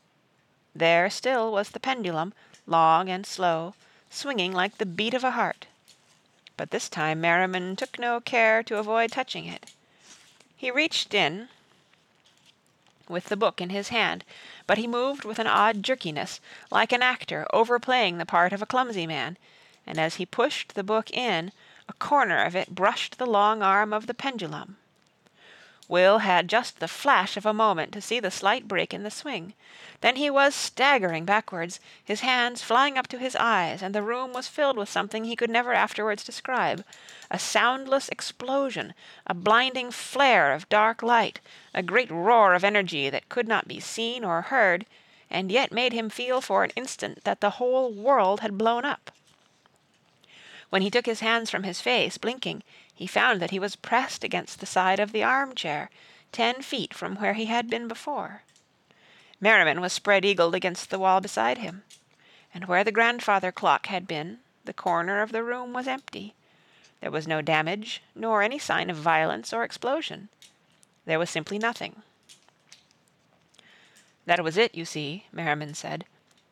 There 0.74 1.08
still 1.10 1.52
was 1.52 1.70
the 1.70 1.80
pendulum, 1.80 2.34
long 2.66 3.08
and 3.08 3.24
slow, 3.24 3.74
swinging 4.14 4.52
like 4.52 4.78
the 4.78 4.86
beat 4.86 5.14
of 5.14 5.24
a 5.24 5.32
heart. 5.32 5.66
But 6.56 6.70
this 6.70 6.88
time 6.88 7.20
Merriman 7.20 7.76
took 7.76 7.98
no 7.98 8.20
care 8.20 8.62
to 8.62 8.78
avoid 8.78 9.10
touching 9.10 9.46
it. 9.46 9.72
He 10.56 10.70
reached 10.70 11.12
in 11.12 11.48
with 13.08 13.26
the 13.26 13.36
book 13.36 13.60
in 13.60 13.70
his 13.70 13.88
hand, 13.88 14.24
but 14.66 14.78
he 14.78 14.86
moved 14.86 15.24
with 15.24 15.38
an 15.38 15.46
odd 15.46 15.82
jerkiness, 15.82 16.40
like 16.70 16.92
an 16.92 17.02
actor 17.02 17.46
overplaying 17.52 18.18
the 18.18 18.26
part 18.26 18.52
of 18.52 18.62
a 18.62 18.66
clumsy 18.66 19.06
man, 19.06 19.36
and 19.86 19.98
as 19.98 20.14
he 20.14 20.24
pushed 20.24 20.74
the 20.74 20.84
book 20.84 21.10
in, 21.10 21.52
a 21.88 21.92
corner 21.94 22.42
of 22.42 22.56
it 22.56 22.74
brushed 22.74 23.18
the 23.18 23.26
long 23.26 23.62
arm 23.62 23.92
of 23.92 24.06
the 24.06 24.14
pendulum. 24.14 24.76
Will 25.86 26.18
had 26.18 26.48
just 26.48 26.80
the 26.80 26.88
flash 26.88 27.36
of 27.36 27.44
a 27.44 27.52
moment 27.52 27.92
to 27.92 28.00
see 28.00 28.18
the 28.18 28.30
slight 28.30 28.66
break 28.66 28.94
in 28.94 29.02
the 29.02 29.10
swing. 29.10 29.52
Then 30.00 30.16
he 30.16 30.30
was 30.30 30.54
staggering 30.54 31.24
backwards, 31.24 31.78
his 32.02 32.20
hands 32.20 32.62
flying 32.62 32.96
up 32.96 33.06
to 33.08 33.18
his 33.18 33.36
eyes, 33.36 33.82
and 33.82 33.94
the 33.94 34.02
room 34.02 34.32
was 34.32 34.48
filled 34.48 34.76
with 34.76 34.88
something 34.88 35.24
he 35.24 35.36
could 35.36 35.50
never 35.50 35.72
afterwards 35.74 36.24
describe 36.24 36.84
a 37.30 37.38
soundless 37.38 38.08
explosion, 38.08 38.94
a 39.26 39.34
blinding 39.34 39.90
flare 39.90 40.52
of 40.52 40.68
dark 40.68 41.02
light, 41.02 41.40
a 41.74 41.82
great 41.82 42.10
roar 42.10 42.54
of 42.54 42.64
energy 42.64 43.10
that 43.10 43.28
could 43.28 43.48
not 43.48 43.68
be 43.68 43.80
seen 43.80 44.24
or 44.24 44.42
heard, 44.42 44.86
and 45.30 45.50
yet 45.50 45.72
made 45.72 45.92
him 45.92 46.08
feel 46.08 46.40
for 46.40 46.64
an 46.64 46.72
instant 46.76 47.24
that 47.24 47.40
the 47.40 47.50
whole 47.50 47.92
world 47.92 48.40
had 48.40 48.56
blown 48.56 48.84
up. 48.84 49.10
When 50.70 50.82
he 50.82 50.90
took 50.90 51.06
his 51.06 51.20
hands 51.20 51.50
from 51.50 51.62
his 51.62 51.80
face, 51.80 52.18
blinking, 52.18 52.62
he 52.94 53.06
found 53.06 53.42
that 53.42 53.50
he 53.50 53.58
was 53.58 53.76
pressed 53.76 54.22
against 54.22 54.60
the 54.60 54.66
side 54.66 55.00
of 55.00 55.12
the 55.12 55.22
armchair, 55.22 55.90
ten 56.32 56.62
feet 56.62 56.94
from 56.94 57.16
where 57.16 57.34
he 57.34 57.46
had 57.46 57.68
been 57.68 57.88
before. 57.88 58.42
Merriman 59.40 59.80
was 59.80 59.92
spread-eagled 59.92 60.54
against 60.54 60.90
the 60.90 60.98
wall 60.98 61.20
beside 61.20 61.58
him, 61.58 61.82
and 62.54 62.66
where 62.66 62.84
the 62.84 62.92
grandfather 62.92 63.50
clock 63.50 63.86
had 63.86 64.06
been, 64.06 64.38
the 64.64 64.72
corner 64.72 65.20
of 65.20 65.32
the 65.32 65.42
room 65.42 65.72
was 65.72 65.88
empty. 65.88 66.34
There 67.00 67.10
was 67.10 67.28
no 67.28 67.42
damage, 67.42 68.02
nor 68.14 68.42
any 68.42 68.58
sign 68.58 68.88
of 68.88 68.96
violence 68.96 69.52
or 69.52 69.64
explosion. 69.64 70.28
There 71.04 71.18
was 71.18 71.28
simply 71.28 71.58
nothing. 71.58 72.02
That 74.24 74.42
was 74.42 74.56
it, 74.56 74.74
you 74.74 74.84
see, 74.86 75.26
Merriman 75.32 75.74
said. 75.74 76.06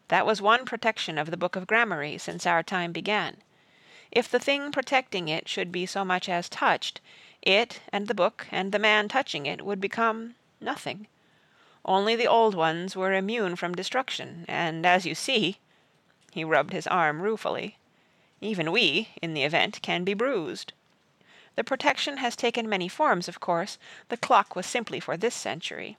That 0.09 0.27
was 0.27 0.43
one 0.43 0.67
protection 0.67 1.17
of 1.17 1.31
the 1.31 1.39
Book 1.39 1.57
of 1.57 1.67
Gramarye 1.67 2.21
since 2.21 2.47
our 2.47 2.63
time 2.63 2.93
began. 2.93 3.39
If 4.13 4.31
the 4.31 4.39
thing 4.39 4.73
protecting 4.73 5.29
it 5.29 5.49
should 5.49 5.73
be 5.73 5.87
so 5.87 6.05
much 6.05 6.29
as 6.29 6.51
touched, 6.51 7.01
it 7.41 7.81
and 7.91 8.07
the 8.07 8.15
book 8.15 8.47
and 8.53 8.71
the 8.71 8.79
man 8.79 9.09
touching 9.09 9.47
it 9.47 9.65
would 9.65 9.81
become 9.81 10.35
nothing. 10.61 11.07
Only 11.85 12.15
the 12.15 12.27
old 12.27 12.55
ones 12.55 12.95
were 12.95 13.15
immune 13.15 13.57
from 13.57 13.75
destruction, 13.75 14.45
and 14.47 14.85
as 14.85 15.07
you 15.07 15.15
see, 15.15 15.59
he 16.31 16.45
rubbed 16.45 16.75
his 16.75 16.87
arm 16.87 17.23
ruefully, 17.23 17.79
even 18.43 18.71
we, 18.71 19.09
in 19.23 19.33
the 19.33 19.45
event, 19.45 19.81
can 19.81 20.05
be 20.05 20.15
bruised. 20.15 20.75
The 21.57 21.65
protection 21.65 22.19
has 22.19 22.37
taken 22.37 22.69
many 22.69 22.89
forms, 22.89 23.29
of 23.29 23.41
course. 23.41 23.79
The 24.11 24.17
clock 24.19 24.55
was 24.55 24.67
simply 24.67 25.01
for 25.01 25.17
this 25.17 25.35
century. 25.35 25.97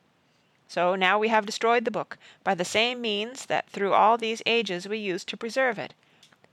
So 0.67 0.95
now 0.95 1.17
we 1.17 1.29
have 1.29 1.45
destroyed 1.45 1.83
the 1.83 1.91
book, 1.91 2.17
by 2.43 2.53
the 2.53 2.65
same 2.65 3.01
means 3.01 3.47
that 3.47 3.69
through 3.69 3.93
all 3.93 4.17
these 4.17 4.43
ages 4.45 4.87
we 4.87 4.99
used 4.99 5.27
to 5.29 5.37
preserve 5.37 5.79
it. 5.79 5.93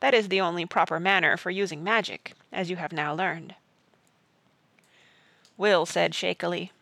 That 0.00 0.14
is 0.14 0.28
the 0.28 0.40
only 0.40 0.66
proper 0.66 0.98
manner 0.98 1.36
for 1.36 1.50
using 1.50 1.84
magic, 1.84 2.32
as 2.52 2.70
you 2.70 2.76
have 2.76 2.92
now 2.92 3.14
learned. 3.14 3.54
Will 5.56 5.84
said 5.84 6.14
shakily, 6.14 6.72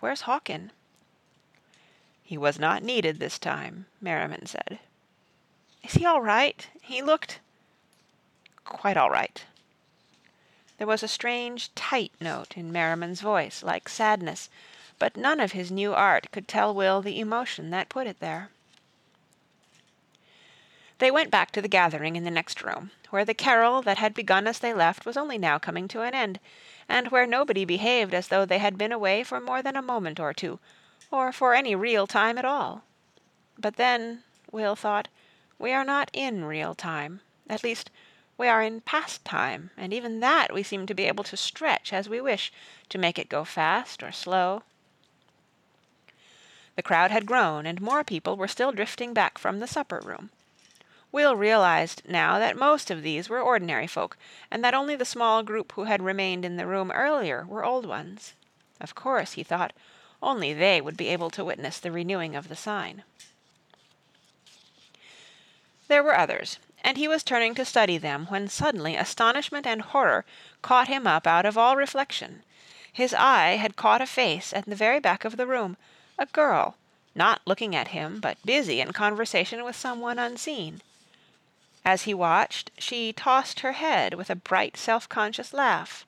Where's 0.00 0.22
Hawkin? 0.22 0.70
He 2.22 2.38
was 2.38 2.58
not 2.58 2.82
needed 2.82 3.20
this 3.20 3.38
time, 3.38 3.86
Merriman 4.00 4.46
said. 4.46 4.78
Is 5.84 5.92
he 5.92 6.04
all 6.04 6.22
right? 6.22 6.66
He 6.80 7.02
looked... 7.02 7.40
Quite 8.64 8.96
all 8.96 9.10
right. 9.10 9.44
There 10.78 10.86
was 10.86 11.02
a 11.02 11.08
strange 11.08 11.72
tight 11.74 12.12
note 12.20 12.56
in 12.56 12.72
Merriman's 12.72 13.20
voice, 13.20 13.62
like 13.62 13.88
sadness, 13.88 14.50
but 14.98 15.16
none 15.16 15.38
of 15.40 15.52
his 15.52 15.70
new 15.70 15.94
art 15.94 16.30
could 16.32 16.48
tell 16.48 16.74
Will 16.74 17.00
the 17.00 17.20
emotion 17.20 17.70
that 17.70 17.88
put 17.88 18.06
it 18.06 18.18
there. 18.20 18.50
They 20.98 21.10
went 21.10 21.30
back 21.30 21.50
to 21.50 21.60
the 21.60 21.68
gathering 21.68 22.16
in 22.16 22.24
the 22.24 22.30
next 22.30 22.62
room, 22.62 22.90
where 23.10 23.24
the 23.24 23.34
carol 23.34 23.82
that 23.82 23.98
had 23.98 24.14
begun 24.14 24.46
as 24.46 24.58
they 24.58 24.72
left 24.72 25.04
was 25.04 25.16
only 25.16 25.36
now 25.36 25.58
coming 25.58 25.88
to 25.88 26.00
an 26.00 26.14
end, 26.14 26.40
and 26.88 27.08
where 27.08 27.26
nobody 27.26 27.66
behaved 27.66 28.14
as 28.14 28.28
though 28.28 28.46
they 28.46 28.58
had 28.58 28.78
been 28.78 28.92
away 28.92 29.22
for 29.22 29.38
more 29.38 29.60
than 29.60 29.76
a 29.76 29.82
moment 29.82 30.18
or 30.18 30.32
two, 30.32 30.58
or 31.10 31.32
for 31.32 31.54
any 31.54 31.74
real 31.74 32.06
time 32.06 32.38
at 32.38 32.46
all. 32.46 32.82
But 33.58 33.76
then, 33.76 34.22
Will 34.50 34.74
thought, 34.74 35.08
we 35.58 35.72
are 35.72 35.84
not 35.84 36.10
in 36.14 36.46
real 36.46 36.74
time. 36.74 37.20
At 37.48 37.62
least, 37.62 37.90
we 38.38 38.48
are 38.48 38.62
in 38.62 38.80
past 38.80 39.22
time, 39.22 39.70
and 39.76 39.92
even 39.92 40.20
that 40.20 40.52
we 40.52 40.62
seem 40.62 40.86
to 40.86 40.94
be 40.94 41.04
able 41.04 41.24
to 41.24 41.36
stretch 41.36 41.92
as 41.92 42.08
we 42.08 42.22
wish, 42.22 42.50
to 42.88 42.96
make 42.96 43.18
it 43.18 43.28
go 43.28 43.44
fast 43.44 44.02
or 44.02 44.12
slow. 44.12 44.62
The 46.74 46.82
crowd 46.82 47.10
had 47.10 47.26
grown, 47.26 47.66
and 47.66 47.80
more 47.82 48.02
people 48.02 48.36
were 48.36 48.48
still 48.48 48.72
drifting 48.72 49.12
back 49.12 49.36
from 49.36 49.60
the 49.60 49.66
supper 49.66 50.00
room. 50.02 50.30
Will 51.16 51.34
realized 51.34 52.02
now 52.06 52.38
that 52.38 52.58
most 52.58 52.90
of 52.90 53.02
these 53.02 53.30
were 53.30 53.40
ordinary 53.40 53.86
folk, 53.86 54.18
and 54.50 54.62
that 54.62 54.74
only 54.74 54.94
the 54.96 55.06
small 55.06 55.42
group 55.42 55.72
who 55.72 55.84
had 55.84 56.02
remained 56.02 56.44
in 56.44 56.58
the 56.58 56.66
room 56.66 56.90
earlier 56.92 57.46
were 57.48 57.64
old 57.64 57.86
ones. 57.86 58.34
Of 58.82 58.94
course, 58.94 59.32
he 59.32 59.42
thought, 59.42 59.72
only 60.22 60.52
they 60.52 60.78
would 60.78 60.94
be 60.98 61.08
able 61.08 61.30
to 61.30 61.42
witness 61.42 61.78
the 61.78 61.90
renewing 61.90 62.36
of 62.36 62.50
the 62.50 62.54
sign. 62.54 63.02
There 65.88 66.02
were 66.02 66.18
others, 66.18 66.58
and 66.84 66.98
he 66.98 67.08
was 67.08 67.24
turning 67.24 67.54
to 67.54 67.64
study 67.64 67.96
them 67.96 68.26
when 68.26 68.46
suddenly 68.50 68.94
astonishment 68.94 69.66
and 69.66 69.80
horror 69.80 70.26
caught 70.60 70.88
him 70.88 71.06
up 71.06 71.26
out 71.26 71.46
of 71.46 71.56
all 71.56 71.76
reflection. 71.76 72.42
His 72.92 73.14
eye 73.14 73.52
had 73.52 73.74
caught 73.74 74.02
a 74.02 74.06
face 74.06 74.52
at 74.52 74.66
the 74.66 74.76
very 74.76 75.00
back 75.00 75.24
of 75.24 75.38
the 75.38 75.46
room, 75.46 75.78
a 76.18 76.26
girl, 76.26 76.76
not 77.14 77.40
looking 77.46 77.74
at 77.74 77.88
him, 77.88 78.20
but 78.20 78.36
busy 78.44 78.82
in 78.82 78.92
conversation 78.92 79.64
with 79.64 79.76
someone 79.76 80.18
unseen. 80.18 80.82
As 81.86 82.02
he 82.02 82.14
watched, 82.14 82.72
she 82.78 83.12
tossed 83.12 83.60
her 83.60 83.70
head 83.70 84.14
with 84.14 84.28
a 84.28 84.34
bright, 84.34 84.76
self-conscious 84.76 85.54
laugh. 85.54 86.04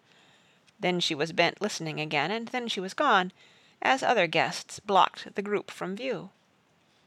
Then 0.81 0.99
she 0.99 1.15
was 1.15 1.31
bent 1.31 1.63
listening 1.63 2.01
again, 2.01 2.33
and 2.33 2.49
then 2.49 2.67
she 2.67 2.81
was 2.81 2.95
gone, 2.95 3.31
as 3.81 4.03
other 4.03 4.27
guests 4.27 4.81
blocked 4.81 5.37
the 5.37 5.41
group 5.41 5.71
from 5.71 5.95
view. 5.95 6.31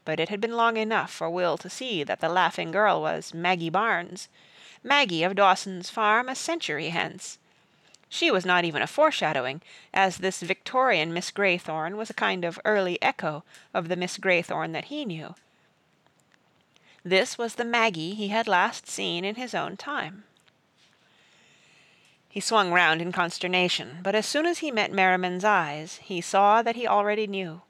But 0.06 0.18
it 0.18 0.30
had 0.30 0.40
been 0.40 0.56
long 0.56 0.78
enough 0.78 1.12
for 1.12 1.28
Will 1.28 1.58
to 1.58 1.68
see 1.68 2.02
that 2.02 2.20
the 2.20 2.30
laughing 2.30 2.70
girl 2.70 3.02
was 3.02 3.34
Maggie 3.34 3.68
Barnes, 3.68 4.30
Maggie 4.82 5.22
of 5.22 5.36
Dawson's 5.36 5.90
Farm 5.90 6.30
a 6.30 6.34
century 6.34 6.88
hence. 6.88 7.38
She 8.08 8.30
was 8.30 8.46
not 8.46 8.64
even 8.64 8.80
a 8.80 8.86
foreshadowing, 8.86 9.60
as 9.92 10.16
this 10.16 10.40
Victorian 10.40 11.12
Miss 11.12 11.30
Graythorne 11.30 11.98
was 11.98 12.08
a 12.08 12.14
kind 12.14 12.42
of 12.42 12.58
early 12.64 13.00
echo 13.02 13.44
of 13.74 13.88
the 13.88 13.96
Miss 13.96 14.16
Graythorne 14.16 14.72
that 14.72 14.86
he 14.86 15.04
knew, 15.04 15.34
this 17.04 17.36
was 17.36 17.54
the 17.56 17.64
Maggie 17.64 18.14
he 18.14 18.28
had 18.28 18.46
last 18.46 18.88
seen 18.88 19.24
in 19.24 19.34
his 19.34 19.54
own 19.54 19.76
time. 19.76 20.24
He 22.28 22.40
swung 22.40 22.72
round 22.72 23.02
in 23.02 23.12
consternation, 23.12 23.98
but 24.02 24.14
as 24.14 24.24
soon 24.24 24.46
as 24.46 24.58
he 24.58 24.70
met 24.70 24.92
Merriman's 24.92 25.44
eyes, 25.44 25.96
he 26.02 26.20
saw 26.20 26.62
that 26.62 26.76
he 26.76 26.86
already 26.86 27.26
knew. 27.26 27.62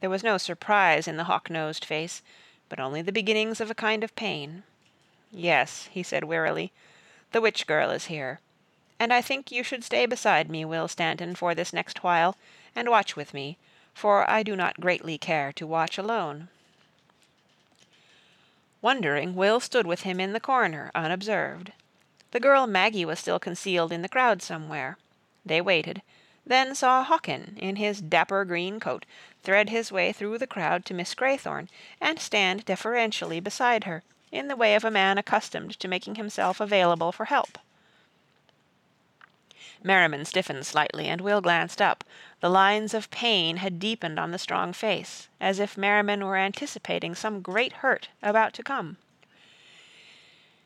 There 0.00 0.10
was 0.10 0.22
no 0.22 0.36
surprise 0.36 1.08
in 1.08 1.16
the 1.16 1.24
hawk-nosed 1.24 1.84
face, 1.84 2.22
but 2.68 2.78
only 2.78 3.00
the 3.00 3.12
beginnings 3.12 3.60
of 3.60 3.70
a 3.70 3.74
kind 3.74 4.04
of 4.04 4.14
pain. 4.16 4.64
Yes, 5.32 5.88
he 5.90 6.02
said 6.02 6.24
wearily, 6.24 6.72
the 7.32 7.40
witch 7.40 7.66
girl 7.66 7.90
is 7.90 8.06
here. 8.06 8.40
And 8.98 9.12
I 9.12 9.22
think 9.22 9.50
you 9.50 9.62
should 9.62 9.84
stay 9.84 10.06
beside 10.06 10.50
me, 10.50 10.64
Will 10.64 10.88
Stanton, 10.88 11.34
for 11.34 11.54
this 11.54 11.72
next 11.72 12.02
while, 12.02 12.36
and 12.74 12.90
watch 12.90 13.16
with 13.16 13.32
me, 13.32 13.56
for 13.94 14.28
I 14.28 14.42
do 14.42 14.56
not 14.56 14.80
greatly 14.80 15.16
care 15.18 15.52
to 15.52 15.66
watch 15.66 15.96
alone. 15.96 16.48
Wondering, 18.86 19.34
Will 19.34 19.58
stood 19.58 19.84
with 19.84 20.02
him 20.02 20.20
in 20.20 20.32
the 20.32 20.38
corner, 20.38 20.92
unobserved. 20.94 21.72
The 22.30 22.38
girl 22.38 22.68
Maggie 22.68 23.04
was 23.04 23.18
still 23.18 23.40
concealed 23.40 23.90
in 23.90 24.02
the 24.02 24.08
crowd 24.08 24.42
somewhere. 24.42 24.96
They 25.44 25.60
waited, 25.60 26.02
then 26.46 26.72
saw 26.76 27.02
Hawkin, 27.02 27.58
in 27.58 27.74
his 27.74 28.00
dapper 28.00 28.44
green 28.44 28.78
coat, 28.78 29.04
thread 29.42 29.70
his 29.70 29.90
way 29.90 30.12
through 30.12 30.38
the 30.38 30.46
crowd 30.46 30.84
to 30.84 30.94
Miss 30.94 31.16
Graythorne, 31.16 31.68
and 32.00 32.20
stand 32.20 32.64
deferentially 32.64 33.40
beside 33.40 33.82
her, 33.82 34.04
in 34.30 34.46
the 34.46 34.54
way 34.54 34.76
of 34.76 34.84
a 34.84 34.90
man 34.92 35.18
accustomed 35.18 35.76
to 35.80 35.88
making 35.88 36.14
himself 36.14 36.60
available 36.60 37.10
for 37.10 37.24
help. 37.24 37.58
Merriman 39.86 40.24
stiffened 40.24 40.66
slightly, 40.66 41.06
and 41.06 41.20
Will 41.20 41.40
glanced 41.40 41.80
up. 41.80 42.02
The 42.40 42.50
lines 42.50 42.92
of 42.92 43.08
pain 43.12 43.58
had 43.58 43.78
deepened 43.78 44.18
on 44.18 44.32
the 44.32 44.38
strong 44.38 44.72
face, 44.72 45.28
as 45.40 45.60
if 45.60 45.76
Merriman 45.76 46.24
were 46.24 46.36
anticipating 46.36 47.14
some 47.14 47.40
great 47.40 47.72
hurt 47.74 48.08
about 48.20 48.52
to 48.54 48.64
come. 48.64 48.96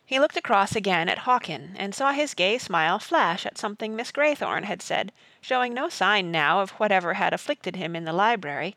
He 0.07 0.19
looked 0.19 0.39
across 0.39 0.75
again 0.75 1.11
at 1.11 1.19
Hawkin, 1.19 1.77
and 1.77 1.95
saw 1.95 2.13
his 2.13 2.33
gay 2.33 2.57
smile 2.57 2.99
flash 2.99 3.45
at 3.45 3.59
something 3.59 3.95
Miss 3.95 4.11
Graythorne 4.11 4.65
had 4.65 4.81
said, 4.81 5.13
showing 5.43 5.75
no 5.75 5.91
sign 5.91 6.33
now 6.33 6.61
of 6.61 6.71
whatever 6.81 7.13
had 7.13 7.35
afflicted 7.35 7.77
him 7.77 7.95
in 7.95 8.07
the 8.07 8.15
library. 8.15 8.75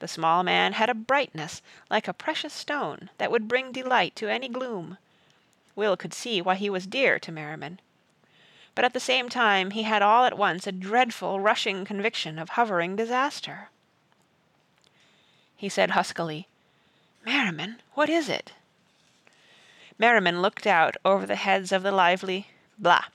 The 0.00 0.08
small 0.08 0.42
man 0.42 0.74
had 0.74 0.90
a 0.90 0.94
brightness, 0.94 1.62
like 1.88 2.06
a 2.06 2.12
precious 2.12 2.52
stone, 2.52 3.08
that 3.16 3.30
would 3.30 3.48
bring 3.48 3.72
delight 3.72 4.14
to 4.16 4.28
any 4.28 4.50
gloom. 4.50 4.98
Will 5.74 5.96
could 5.96 6.12
see 6.12 6.42
why 6.42 6.56
he 6.56 6.68
was 6.68 6.86
dear 6.86 7.18
to 7.18 7.32
Merriman. 7.32 7.80
But 8.76 8.84
at 8.84 8.92
the 8.92 9.00
same 9.00 9.30
time 9.30 9.70
he 9.70 9.84
had 9.84 10.02
all 10.02 10.26
at 10.26 10.36
once 10.36 10.66
a 10.66 10.70
dreadful 10.70 11.40
rushing 11.40 11.86
conviction 11.86 12.38
of 12.38 12.50
hovering 12.50 12.94
disaster. 12.94 13.70
He 15.56 15.70
said 15.70 15.92
huskily, 15.92 16.46
"Merriman, 17.24 17.80
what 17.94 18.10
is 18.10 18.28
it?" 18.28 18.52
Merriman 19.98 20.42
looked 20.42 20.66
out 20.66 20.94
over 21.06 21.24
the 21.24 21.36
heads 21.36 21.72
of 21.72 21.82
the 21.82 21.90
lively 21.90 22.48
blah. 22.78 23.06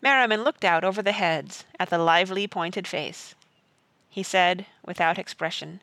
Merriman 0.00 0.44
looked 0.44 0.64
out 0.64 0.84
over 0.84 1.02
the 1.02 1.10
heads 1.10 1.64
at 1.80 1.90
the 1.90 1.98
lively 1.98 2.46
pointed 2.46 2.86
face. 2.86 3.34
He 4.08 4.22
said, 4.22 4.64
without 4.84 5.18
expression, 5.18 5.82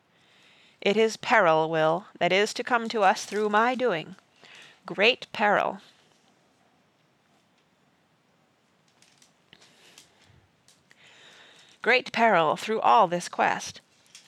"It 0.80 0.96
is 0.96 1.18
peril, 1.18 1.68
Will, 1.68 2.06
that 2.18 2.32
is 2.32 2.54
to 2.54 2.64
come 2.64 2.88
to 2.88 3.02
us 3.02 3.26
through 3.26 3.50
my 3.50 3.74
doing. 3.74 4.16
Great 4.86 5.26
peril." 5.34 5.82
Great 11.82 12.12
peril 12.12 12.54
through 12.54 12.80
all 12.80 13.08
this 13.08 13.28
quest. 13.28 13.80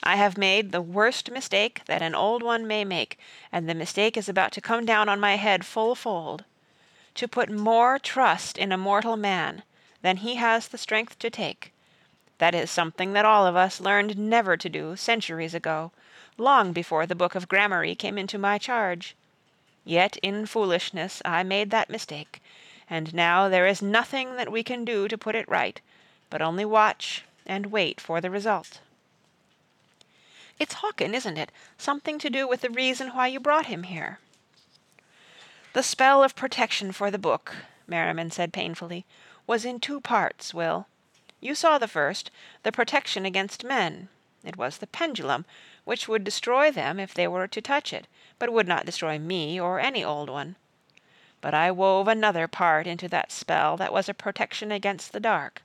I 0.02 0.16
have 0.16 0.36
made 0.36 0.72
the 0.72 0.82
worst 0.82 1.30
mistake 1.30 1.82
that 1.86 2.02
an 2.02 2.12
old 2.12 2.42
one 2.42 2.66
may 2.66 2.84
make, 2.84 3.16
and 3.52 3.68
the 3.68 3.76
mistake 3.76 4.16
is 4.16 4.28
about 4.28 4.50
to 4.52 4.60
come 4.60 4.84
down 4.84 5.08
on 5.08 5.20
my 5.20 5.36
head 5.36 5.64
full 5.64 5.94
fold. 5.94 6.42
To 7.14 7.28
put 7.28 7.48
more 7.48 8.00
trust 8.00 8.58
in 8.58 8.72
a 8.72 8.76
mortal 8.76 9.16
man 9.16 9.62
than 10.02 10.16
he 10.16 10.34
has 10.34 10.66
the 10.66 10.78
strength 10.78 11.16
to 11.20 11.30
take. 11.30 11.72
That 12.38 12.56
is 12.56 12.72
something 12.72 13.12
that 13.12 13.24
all 13.24 13.46
of 13.46 13.54
us 13.54 13.80
learned 13.80 14.18
never 14.18 14.56
to 14.56 14.68
do 14.68 14.96
centuries 14.96 15.54
ago, 15.54 15.92
long 16.36 16.72
before 16.72 17.06
the 17.06 17.14
book 17.14 17.36
of 17.36 17.48
Gramarye 17.48 17.96
came 17.96 18.18
into 18.18 18.36
my 18.36 18.58
charge. 18.58 19.14
Yet 19.84 20.16
in 20.24 20.46
foolishness 20.46 21.22
I 21.24 21.44
made 21.44 21.70
that 21.70 21.88
mistake, 21.88 22.42
and 22.90 23.14
now 23.14 23.48
there 23.48 23.68
is 23.68 23.80
nothing 23.80 24.34
that 24.34 24.50
we 24.50 24.64
can 24.64 24.84
do 24.84 25.06
to 25.06 25.16
put 25.16 25.36
it 25.36 25.48
right, 25.48 25.80
but 26.30 26.42
only 26.42 26.64
watch 26.64 27.22
and 27.46 27.66
wait 27.66 28.00
for 28.00 28.20
the 28.20 28.30
result. 28.30 28.80
It's 30.58 30.74
Hawkin, 30.74 31.14
isn't 31.14 31.36
it? 31.36 31.50
Something 31.76 32.18
to 32.20 32.30
do 32.30 32.46
with 32.46 32.60
the 32.60 32.70
reason 32.70 33.08
why 33.08 33.26
you 33.26 33.40
brought 33.40 33.66
him 33.66 33.82
here." 33.84 34.20
"The 35.72 35.82
spell 35.82 36.22
of 36.22 36.36
protection 36.36 36.92
for 36.92 37.10
the 37.10 37.18
book," 37.18 37.56
Merriman 37.86 38.30
said 38.30 38.52
painfully, 38.52 39.04
"was 39.46 39.64
in 39.64 39.80
two 39.80 40.00
parts, 40.00 40.54
Will. 40.54 40.86
You 41.40 41.54
saw 41.54 41.78
the 41.78 41.88
first, 41.88 42.30
the 42.62 42.72
protection 42.72 43.26
against 43.26 43.64
men. 43.64 44.08
It 44.44 44.56
was 44.56 44.78
the 44.78 44.86
pendulum, 44.86 45.44
which 45.84 46.06
would 46.06 46.22
destroy 46.22 46.70
them 46.70 47.00
if 47.00 47.12
they 47.12 47.26
were 47.26 47.48
to 47.48 47.60
touch 47.60 47.92
it, 47.92 48.06
but 48.38 48.52
would 48.52 48.68
not 48.68 48.86
destroy 48.86 49.18
me 49.18 49.60
or 49.60 49.80
any 49.80 50.04
old 50.04 50.30
one. 50.30 50.56
But 51.40 51.52
I 51.52 51.70
wove 51.70 52.08
another 52.08 52.46
part 52.48 52.86
into 52.86 53.08
that 53.08 53.32
spell 53.32 53.76
that 53.76 53.92
was 53.92 54.08
a 54.08 54.14
protection 54.14 54.72
against 54.72 55.12
the 55.12 55.20
dark. 55.20 55.62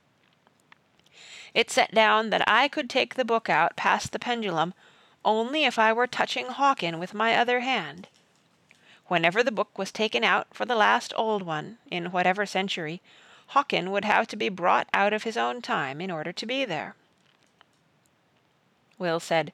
It 1.54 1.70
set 1.70 1.94
down 1.94 2.30
that 2.30 2.48
I 2.48 2.68
could 2.68 2.88
take 2.88 3.14
the 3.14 3.24
book 3.24 3.48
out 3.48 3.76
past 3.76 4.12
the 4.12 4.18
pendulum 4.18 4.74
only 5.24 5.64
if 5.64 5.78
I 5.78 5.92
were 5.92 6.06
touching 6.06 6.46
Hawkin 6.46 6.98
with 6.98 7.14
my 7.14 7.36
other 7.36 7.60
hand. 7.60 8.08
Whenever 9.06 9.42
the 9.42 9.52
book 9.52 9.76
was 9.76 9.90
taken 9.90 10.22
out 10.22 10.46
for 10.52 10.64
the 10.64 10.76
last 10.76 11.12
old 11.16 11.42
one, 11.42 11.78
in 11.90 12.12
whatever 12.12 12.46
century, 12.46 13.02
Hawkin 13.48 13.90
would 13.90 14.04
have 14.04 14.28
to 14.28 14.36
be 14.36 14.48
brought 14.48 14.88
out 14.94 15.12
of 15.12 15.24
his 15.24 15.36
own 15.36 15.60
time 15.60 16.00
in 16.00 16.10
order 16.10 16.32
to 16.32 16.46
be 16.46 16.64
there. 16.64 16.94
Will 18.98 19.18
said, 19.18 19.52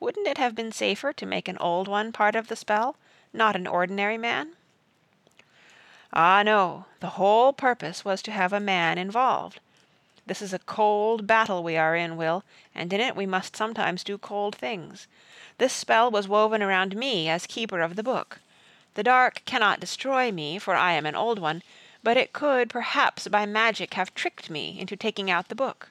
Wouldn't 0.00 0.26
it 0.26 0.38
have 0.38 0.56
been 0.56 0.72
safer 0.72 1.12
to 1.12 1.26
make 1.26 1.46
an 1.46 1.58
old 1.58 1.86
one 1.86 2.10
part 2.10 2.34
of 2.34 2.48
the 2.48 2.56
spell, 2.56 2.96
not 3.32 3.54
an 3.54 3.68
ordinary 3.68 4.18
man? 4.18 4.54
Ah, 6.12 6.42
no, 6.42 6.86
the 7.00 7.10
whole 7.10 7.52
purpose 7.52 8.04
was 8.04 8.20
to 8.22 8.32
have 8.32 8.52
a 8.52 8.60
man 8.60 8.98
involved. 8.98 9.60
This 10.26 10.40
is 10.40 10.52
a 10.52 10.60
cold 10.60 11.26
battle 11.26 11.62
we 11.62 11.76
are 11.76 11.96
in, 11.96 12.16
Will, 12.16 12.44
and 12.74 12.92
in 12.92 13.00
it 13.00 13.16
we 13.16 13.26
must 13.26 13.56
sometimes 13.56 14.04
do 14.04 14.16
cold 14.16 14.54
things. 14.54 15.08
This 15.58 15.72
spell 15.72 16.10
was 16.10 16.28
woven 16.28 16.62
around 16.62 16.94
me 16.94 17.28
as 17.28 17.46
keeper 17.46 17.80
of 17.80 17.96
the 17.96 18.02
book. 18.02 18.38
The 18.94 19.02
dark 19.02 19.42
cannot 19.44 19.80
destroy 19.80 20.30
me, 20.30 20.58
for 20.58 20.74
I 20.74 20.92
am 20.92 21.06
an 21.06 21.16
old 21.16 21.38
one, 21.38 21.62
but 22.02 22.16
it 22.16 22.32
could 22.32 22.70
perhaps 22.70 23.26
by 23.26 23.46
magic 23.46 23.94
have 23.94 24.14
tricked 24.14 24.48
me 24.48 24.78
into 24.78 24.96
taking 24.96 25.30
out 25.30 25.48
the 25.48 25.54
book. 25.54 25.90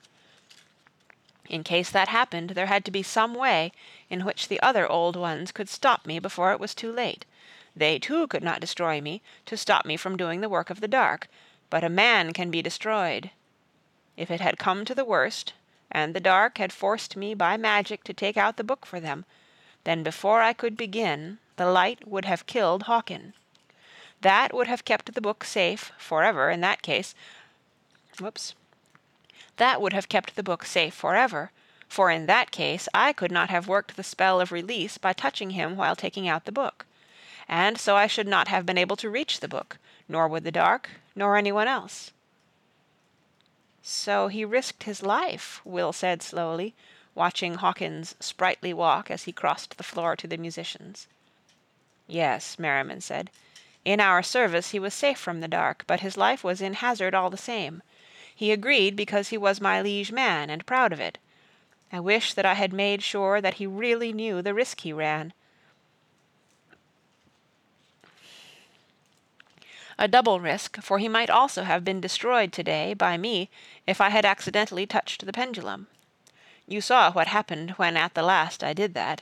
In 1.50 1.63
case 1.63 1.89
that 1.89 2.08
happened, 2.08 2.52
there 2.52 2.67
had 2.67 2.86
to 2.86 2.91
be 2.91 3.04
some 3.04 3.34
way 3.34 3.74
in 4.10 4.24
which 4.24 4.48
the 4.48 4.62
other 4.62 4.89
old 4.89 5.17
ones 5.17 5.52
could 5.52 5.67
stop 5.67 6.06
me 6.06 6.20
before 6.20 6.54
it 6.54 6.60
was 6.60 6.74
too 6.74 6.91
late. 6.91 7.26
They 7.76 8.00
too 8.00 8.28
could 8.28 8.44
not 8.44 8.62
destroy 8.62 9.02
me, 9.02 9.22
to 9.48 9.58
stop 9.58 9.86
me 9.86 9.98
from 9.98 10.15
doing 10.15 10.39
the 10.39 10.50
work 10.50 10.70
of 10.70 10.80
the 10.80 10.88
dark, 10.88 11.28
but 11.70 11.84
a 11.84 11.89
man 11.89 12.32
can 12.32 12.50
be 12.50 12.62
destroyed. 12.62 13.32
If 14.22 14.30
it 14.30 14.40
had 14.40 14.60
come 14.60 14.86
to 14.86 14.94
the 14.94 15.04
worst, 15.04 15.54
and 15.90 16.14
the 16.14 16.20
dark 16.20 16.60
had 16.60 16.72
forced 16.72 17.18
me 17.18 17.34
by 17.34 17.58
magic 17.58 18.04
to 18.04 18.14
take 18.14 18.38
out 18.38 18.56
the 18.56 18.64
book 18.64 18.86
for 18.86 19.00
them, 19.00 19.26
then 19.84 20.04
before 20.04 20.44
I 20.44 20.54
could 20.54 20.78
begin, 20.78 21.40
the 21.56 21.66
light 21.66 22.08
would 22.08 22.26
have 22.26 22.46
killed 22.46 22.84
Hawkin. 22.84 23.34
That 24.22 24.54
would 24.54 24.68
have 24.68 24.86
kept 24.86 25.16
the 25.16 25.22
book 25.22 25.44
safe 25.44 25.92
forever 25.98 26.52
in 26.52 26.62
that 26.62 26.84
case. 26.84 27.16
Whoops. 28.20 28.54
That 29.58 29.82
would 29.82 29.94
have 29.94 30.08
kept 30.08 30.36
the 30.36 30.44
book 30.44 30.66
safe 30.66 30.94
forever, 30.94 31.50
for 31.90 32.12
in 32.12 32.28
that 32.28 32.52
case 32.52 32.88
I 32.94 33.14
could 33.14 33.32
not 33.32 33.50
have 33.50 33.68
worked 33.68 33.96
the 33.96 34.04
spell 34.04 34.40
of 34.40 34.52
release 34.52 35.00
by 35.00 35.14
touching 35.14 35.50
him 35.50 35.76
while 35.76 35.96
taking 35.96 36.30
out 36.30 36.46
the 36.46 36.52
book. 36.52 36.86
And 37.50 37.80
so 37.80 37.96
I 37.96 38.06
should 38.06 38.28
not 38.28 38.50
have 38.50 38.68
been 38.68 38.78
able 38.78 38.98
to 38.98 39.10
reach 39.10 39.40
the 39.40 39.48
book, 39.48 39.80
nor 40.08 40.28
would 40.28 40.44
the 40.44 40.52
dark, 40.52 40.92
nor 41.16 41.38
anyone 41.38 41.68
else. 41.68 42.12
So 43.82 44.28
he 44.28 44.46
risked 44.46 44.84
his 44.84 45.02
life, 45.02 45.62
Will 45.65 45.91
said 45.91 46.22
slowly, 46.22 46.76
watching 47.15 47.56
Hawkin's 47.56 48.15
sprightly 48.20 48.74
walk 48.74 49.10
as 49.10 49.24
he 49.24 49.32
crossed 49.32 49.78
the 49.78 49.84
floor 49.84 50.15
to 50.15 50.28
the 50.28 50.38
musicians. 50.38 51.08
Yes, 52.08 52.60
Merriman 52.60 53.02
said. 53.02 53.30
In 53.84 54.00
our 54.00 54.22
service 54.22 54.72
he 54.72 54.80
was 54.80 54.94
safe 54.94 55.17
from 55.17 55.41
the 55.41 55.48
dark, 55.48 55.84
but 55.88 56.02
his 56.02 56.17
life 56.17 56.44
was 56.44 56.62
in 56.62 56.76
hazard 56.76 57.15
all 57.15 57.30
the 57.30 57.38
same. 57.38 57.82
He 58.36 58.52
agreed 58.52 58.96
because 58.96 59.30
he 59.30 59.38
was 59.38 59.60
my 59.60 59.82
liege 59.82 60.12
man, 60.12 60.50
and 60.50 60.65
proud 60.65 60.94
of 60.94 61.00
it. 61.00 61.17
I 61.91 62.00
wish 62.00 62.34
that 62.34 62.46
I 62.46 62.54
had 62.54 62.74
made 62.74 63.04
sure 63.04 63.41
that 63.41 63.56
he 63.56 63.67
really 63.67 64.13
knew 64.13 64.41
the 64.41 64.54
risk 64.54 64.82
he 64.82 64.94
ran. 64.94 65.34
A 70.02 70.08
double 70.08 70.40
risk, 70.40 70.82
for 70.82 70.98
he 70.98 71.08
might 71.08 71.30
also 71.30 71.62
have 71.62 71.86
been 71.86 72.02
destroyed 72.02 72.52
to-day 72.54 72.96
by 72.96 73.18
me 73.18 73.52
if 73.86 74.02
I 74.02 74.10
had 74.10 74.26
accidentally 74.26 74.88
touched 74.88 75.28
the 75.28 75.32
pendulum. 75.32 75.86
You 76.68 76.82
saw 76.82 77.12
what 77.12 77.28
happened 77.28 77.76
when 77.78 77.96
at 77.96 78.16
the 78.16 78.24
last 78.24 78.64
I 78.64 78.74
did 78.74 78.96
that. 78.96 79.22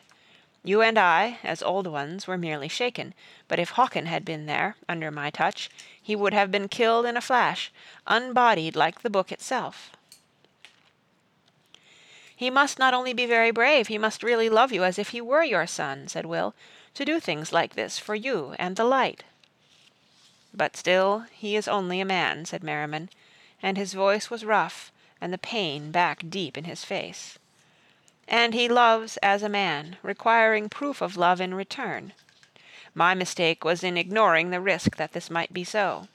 You 0.64 0.82
and 0.82 0.98
I, 0.98 1.40
as 1.44 1.62
old 1.62 1.86
ones, 1.86 2.28
were 2.28 2.38
merely 2.38 2.70
shaken, 2.70 3.14
but 3.50 3.60
if 3.60 3.72
Hawkin 3.72 4.06
had 4.06 4.24
been 4.24 4.46
there, 4.46 4.78
under 4.88 5.12
my 5.12 5.30
touch, 5.30 5.70
he 6.02 6.16
would 6.16 6.34
have 6.34 6.50
been 6.50 6.70
killed 6.70 7.06
in 7.06 7.18
a 7.18 7.22
flash, 7.22 7.74
unbodied 8.08 8.78
like 8.78 9.02
the 9.02 9.10
book 9.10 9.34
itself. 9.34 9.92
He 12.34 12.50
must 12.50 12.80
not 12.80 12.94
only 12.94 13.12
be 13.12 13.26
very 13.26 13.52
brave, 13.52 13.90
he 13.90 13.98
must 13.98 14.24
really 14.24 14.48
love 14.48 14.72
you 14.72 14.86
as 14.86 14.98
if 14.98 15.10
he 15.10 15.20
were 15.20 15.44
your 15.44 15.68
son, 15.68 16.08
said 16.08 16.26
Will, 16.26 16.56
to 16.94 17.04
do 17.04 17.20
things 17.20 17.52
like 17.52 17.76
this 17.76 18.00
for 18.00 18.16
you 18.16 18.56
and 18.58 18.78
the 18.78 18.86
light. 18.86 19.26
But 20.54 20.76
still 20.76 21.26
he 21.32 21.56
is 21.56 21.68
only 21.68 22.02
a 22.02 22.06
man, 22.06 22.46
said 22.46 22.64
Merriman, 22.64 23.10
and 23.62 23.78
his 23.78 23.94
voice 23.94 24.30
was 24.30 24.46
rough, 24.46 24.92
and 25.22 25.32
the 25.32 25.38
pain 25.38 25.92
back 25.92 26.24
deep 26.30 26.58
in 26.58 26.64
his 26.64 26.84
face. 26.84 27.38
And 28.28 28.54
he 28.54 28.70
loves 28.70 29.18
as 29.18 29.44
a 29.44 29.50
man, 29.50 29.98
requiring 30.04 30.70
proof 30.70 31.02
of 31.02 31.18
love 31.18 31.42
in 31.42 31.54
return. 31.54 32.14
My 32.94 33.14
mistake 33.14 33.64
was 33.64 33.84
in 33.84 33.98
ignoring 33.98 34.50
the 34.50 34.62
risk 34.62 34.96
that 34.98 35.14
this 35.14 35.30
might 35.30 35.54
be 35.54 35.64
so. 35.64 36.08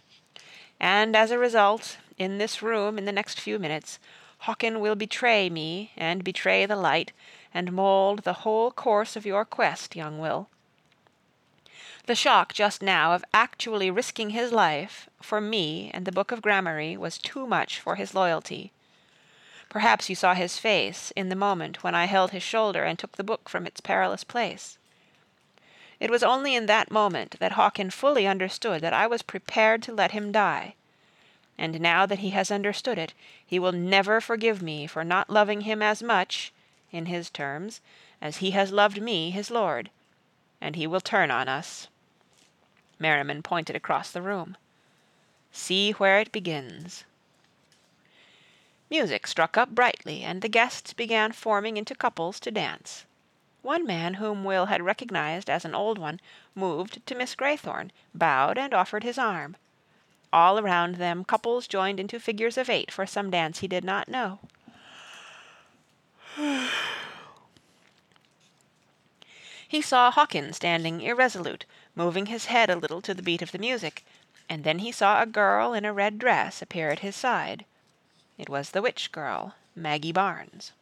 And 0.81 1.17
as 1.17 1.31
a 1.31 1.39
result, 1.39 1.99
in 2.19 2.39
this 2.39 2.63
room 2.63 2.99
in 2.99 3.05
the 3.05 3.13
next 3.13 3.41
few 3.41 3.59
minutes, 3.59 3.99
Hawkin 4.43 4.81
will 4.81 4.95
betray 4.95 5.49
me 5.49 5.93
and 5.97 6.23
betray 6.23 6.67
the 6.67 6.77
light, 6.77 7.13
and 7.53 7.73
mould 7.73 8.21
the 8.21 8.41
whole 8.45 8.71
course 8.71 9.17
of 9.17 9.27
your 9.27 9.45
quest, 9.45 9.97
young 9.97 10.19
Will. 10.19 10.49
The 12.07 12.15
shock 12.15 12.53
just 12.53 12.83
now 12.83 13.15
of 13.15 13.25
actually 13.33 13.91
risking 13.91 14.31
his 14.31 14.53
life 14.53 15.09
for 15.23 15.41
me 15.41 15.91
and 15.95 16.05
the 16.05 16.13
book 16.13 16.33
of 16.33 16.43
gramarye 16.43 16.99
was 16.99 17.17
too 17.17 17.47
much 17.47 17.81
for 17.81 17.95
his 17.95 18.15
loyalty. 18.15 18.73
Perhaps 19.71 20.11
you 20.11 20.15
saw 20.15 20.35
his 20.35 20.59
face 20.59 21.13
in 21.17 21.31
the 21.31 21.35
moment 21.35 21.83
when 21.83 21.95
I 21.95 22.05
held 22.05 22.33
his 22.33 22.43
shoulder 22.43 22.85
and 22.85 22.99
took 22.99 23.13
the 23.13 23.25
book 23.25 23.49
from 23.49 23.67
its 23.67 23.81
perilous 23.81 24.23
place. 24.23 24.77
It 25.99 26.11
was 26.11 26.23
only 26.23 26.55
in 26.55 26.67
that 26.67 26.91
moment 26.91 27.37
that 27.41 27.53
Hawkin 27.53 27.91
fully 27.91 28.27
understood 28.27 28.83
that 28.83 28.93
I 28.93 29.07
was 29.07 29.23
prepared 29.23 29.83
to 29.85 29.95
let 29.95 30.11
him 30.11 30.31
die. 30.31 30.75
And 31.57 31.81
now 31.81 32.05
that 32.05 32.19
he 32.19 32.31
has 32.31 32.51
understood 32.51 32.99
it, 32.99 33.15
he 33.47 33.59
will 33.59 33.73
never 33.73 34.21
forgive 34.21 34.61
me 34.61 34.87
for 34.87 35.05
not 35.05 35.31
loving 35.31 35.63
him 35.63 35.81
as 35.81 36.03
much, 36.03 36.53
in 36.93 37.07
his 37.07 37.31
terms, 37.31 37.81
as 38.21 38.37
he 38.37 38.51
has 38.51 38.73
loved 38.73 39.01
me, 39.01 39.31
his 39.31 39.51
lord. 39.51 39.89
And 40.61 40.77
he 40.77 40.87
will 40.87 41.01
turn 41.01 41.31
on 41.31 41.49
us. 41.49 41.89
Merriman 42.99 43.43
pointed 43.43 43.77
across 43.77 44.11
the 44.11 44.23
room. 44.23 44.57
See 45.53 45.93
where 45.93 46.19
it 46.19 46.33
begins. 46.33 47.05
Music 48.91 49.27
struck 49.27 49.57
up 49.57 49.71
brightly, 49.71 50.23
and 50.23 50.43
the 50.43 50.49
guests 50.49 50.93
began 50.93 51.33
forming 51.33 51.77
into 51.77 51.95
couples 51.95 52.39
to 52.41 52.51
dance. 52.51 53.07
One 53.63 53.87
man 53.87 54.15
whom 54.15 54.45
Will 54.45 54.67
had 54.67 54.83
recognized 54.83 55.49
as 55.49 55.65
an 55.65 55.75
old 55.75 55.97
one 55.99 56.21
moved 56.55 57.05
to 57.07 57.15
Miss 57.15 57.35
Graythorne, 57.35 57.91
bowed 58.15 58.59
and 58.59 58.75
offered 58.75 59.03
his 59.03 59.17
arm. 59.17 59.57
All 60.33 60.59
around 60.59 60.97
them 60.97 61.25
couples 61.25 61.67
joined 61.67 61.99
into 61.99 62.21
figures 62.21 62.59
of 62.59 62.69
eight 62.69 62.91
for 62.91 63.07
some 63.07 63.31
dance 63.31 63.61
he 63.61 63.69
did 63.69 63.85
not 63.85 64.09
know. 64.09 64.41
he 69.67 69.81
saw 69.81 70.11
Hawkins 70.11 70.57
standing 70.57 71.01
irresolute, 71.01 71.65
moving 71.95 72.27
his 72.27 72.47
head 72.47 72.71
a 72.71 72.77
little 72.77 73.01
to 73.03 73.15
the 73.15 73.23
beat 73.23 73.43
of 73.43 73.53
the 73.53 73.59
music, 73.59 74.05
and 74.49 74.65
then 74.65 74.81
he 74.81 74.93
saw 74.93 75.21
a 75.23 75.27
girl 75.27 75.73
in 75.73 75.85
a 75.85 75.93
red 75.93 76.19
dress 76.19 76.61
appear 76.61 76.91
at 76.91 77.01
his 77.01 77.17
side. 77.17 77.65
It 78.37 78.49
was 78.49 78.71
the 78.71 78.83
witch 78.83 79.13
girl, 79.13 79.55
Maggie 79.77 80.13
Barnes. 80.13 80.73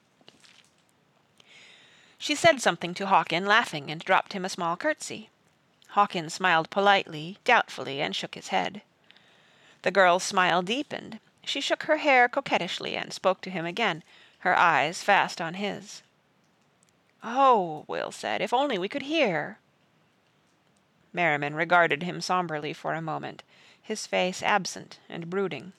She 2.18 2.34
said 2.34 2.62
something 2.62 2.94
to 2.94 3.06
Hawkin, 3.06 3.46
laughing, 3.46 3.90
and 3.90 4.00
dropped 4.00 4.32
him 4.32 4.44
a 4.44 4.48
small 4.48 4.76
curtsy. 4.76 5.28
Hawkin 5.94 6.30
smiled 6.30 6.70
politely, 6.70 7.38
doubtfully, 7.44 8.00
and 8.00 8.14
shook 8.14 8.34
his 8.34 8.48
head. 8.48 8.80
The 9.82 9.90
girl's 9.90 10.22
smile 10.22 10.62
deepened. 10.62 11.18
She 11.44 11.60
shook 11.60 11.82
her 11.82 11.96
hair 11.96 12.28
coquettishly 12.28 12.96
and 12.96 13.12
spoke 13.12 13.40
to 13.40 13.50
him 13.50 13.66
again, 13.66 14.04
her 14.38 14.56
eyes 14.56 15.02
fast 15.02 15.40
on 15.40 15.54
his. 15.54 16.02
Oh, 17.22 17.84
Will 17.88 18.12
said, 18.12 18.40
if 18.40 18.52
only 18.52 18.78
we 18.78 18.88
could 18.88 19.02
hear. 19.02 19.58
Merriman 21.12 21.54
regarded 21.54 22.02
him 22.02 22.20
somberly 22.20 22.72
for 22.72 22.94
a 22.94 23.02
moment, 23.02 23.42
his 23.80 24.06
face 24.06 24.42
absent 24.42 24.98
and 25.08 25.28
brooding. 25.28 25.72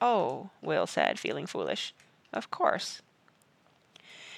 Oh, 0.00 0.50
Will 0.60 0.86
said, 0.86 1.18
feeling 1.18 1.46
foolish. 1.46 1.94
Of 2.32 2.50
course. 2.50 3.00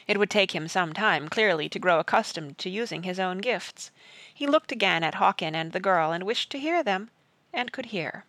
It 0.07 0.19
would 0.19 0.31
take 0.31 0.55
him 0.55 0.69
some 0.69 0.93
time, 0.93 1.29
clearly, 1.29 1.69
to 1.69 1.79
grow 1.79 1.99
accustomed 1.99 2.59
to 2.59 2.71
using 2.71 3.03
his 3.03 3.19
own 3.19 3.39
gifts. 3.39 3.91
He 4.33 4.47
looked 4.47 4.73
again 4.73 5.05
at 5.05 5.17
Hawkin 5.17 5.55
and 5.55 5.73
the 5.73 5.81
girl, 5.81 6.13
and 6.13 6.25
wished 6.25 6.51
to 6.51 6.59
hear 6.59 6.83
them, 6.83 7.11
and 7.53 7.73
could 7.73 7.87
hear. 7.87 8.25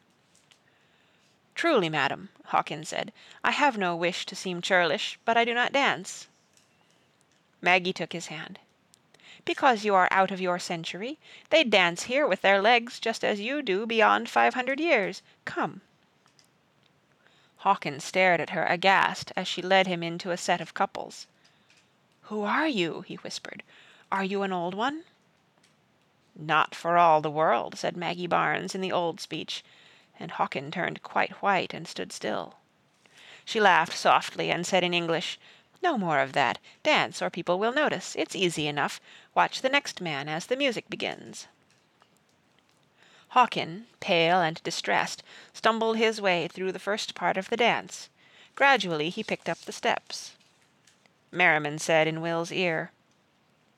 Truly, 1.55 1.89
madam, 1.89 2.29
Hawkin 2.47 2.85
said, 2.85 3.13
I 3.43 3.51
have 3.51 3.77
no 3.77 3.95
wish 3.95 4.25
to 4.25 4.35
seem 4.35 4.61
churlish, 4.61 5.19
but 5.23 5.37
I 5.37 5.45
do 5.45 5.53
not 5.53 5.71
dance. 5.71 6.27
Maggie 7.61 7.93
took 7.93 8.13
his 8.13 8.27
hand. 8.27 8.59
Because 9.49 9.83
you 9.83 9.95
are 9.95 10.07
out 10.11 10.29
of 10.29 10.39
your 10.39 10.59
century. 10.59 11.17
They 11.49 11.63
dance 11.63 12.03
here 12.03 12.27
with 12.27 12.43
their 12.43 12.61
legs 12.61 12.99
just 12.99 13.23
as 13.23 13.39
you 13.39 13.63
do 13.63 13.87
beyond 13.87 14.29
five 14.29 14.53
hundred 14.53 14.79
years. 14.79 15.23
Come. 15.43 15.81
Hawkins 17.57 18.03
stared 18.03 18.39
at 18.39 18.51
her 18.51 18.67
aghast 18.67 19.31
as 19.35 19.47
she 19.47 19.63
led 19.63 19.87
him 19.87 20.03
into 20.03 20.29
a 20.29 20.37
set 20.37 20.61
of 20.61 20.75
couples. 20.75 21.25
Who 22.25 22.43
are 22.43 22.67
you? 22.67 23.01
he 23.01 23.15
whispered. 23.15 23.63
Are 24.11 24.23
you 24.23 24.43
an 24.43 24.53
old 24.53 24.75
one? 24.75 25.03
Not 26.35 26.75
for 26.75 26.99
all 26.99 27.19
the 27.19 27.31
world, 27.31 27.75
said 27.75 27.97
Maggie 27.97 28.27
Barnes 28.27 28.75
in 28.75 28.81
the 28.81 28.91
old 28.91 29.19
speech, 29.19 29.63
and 30.19 30.29
Hawkin 30.29 30.69
turned 30.71 31.01
quite 31.01 31.41
white 31.41 31.73
and 31.73 31.87
stood 31.87 32.13
still. 32.13 32.57
She 33.45 33.59
laughed 33.59 33.97
softly 33.97 34.51
and 34.51 34.67
said 34.67 34.83
in 34.83 34.93
English, 34.93 35.39
No 35.81 35.97
more 35.97 36.19
of 36.19 36.33
that. 36.33 36.59
Dance, 36.83 37.19
or 37.19 37.31
people 37.31 37.57
will 37.57 37.73
notice. 37.73 38.15
It's 38.15 38.35
easy 38.35 38.67
enough. 38.67 39.01
Watch 39.39 39.61
the 39.61 39.69
next 39.69 40.01
man 40.01 40.27
as 40.27 40.47
the 40.47 40.57
music 40.57 40.89
begins. 40.89 41.47
Hawkin, 43.29 43.85
pale 44.01 44.41
and 44.41 44.61
distressed, 44.63 45.23
stumbled 45.53 45.95
his 45.95 46.19
way 46.19 46.49
through 46.49 46.73
the 46.73 46.77
first 46.77 47.15
part 47.15 47.37
of 47.37 47.47
the 47.49 47.55
dance. 47.55 48.09
Gradually 48.55 49.09
he 49.09 49.23
picked 49.23 49.47
up 49.47 49.59
the 49.59 49.71
steps. 49.71 50.33
Merriman 51.31 51.79
said 51.79 52.05
in 52.05 52.19
Will's 52.19 52.51
ear, 52.51 52.91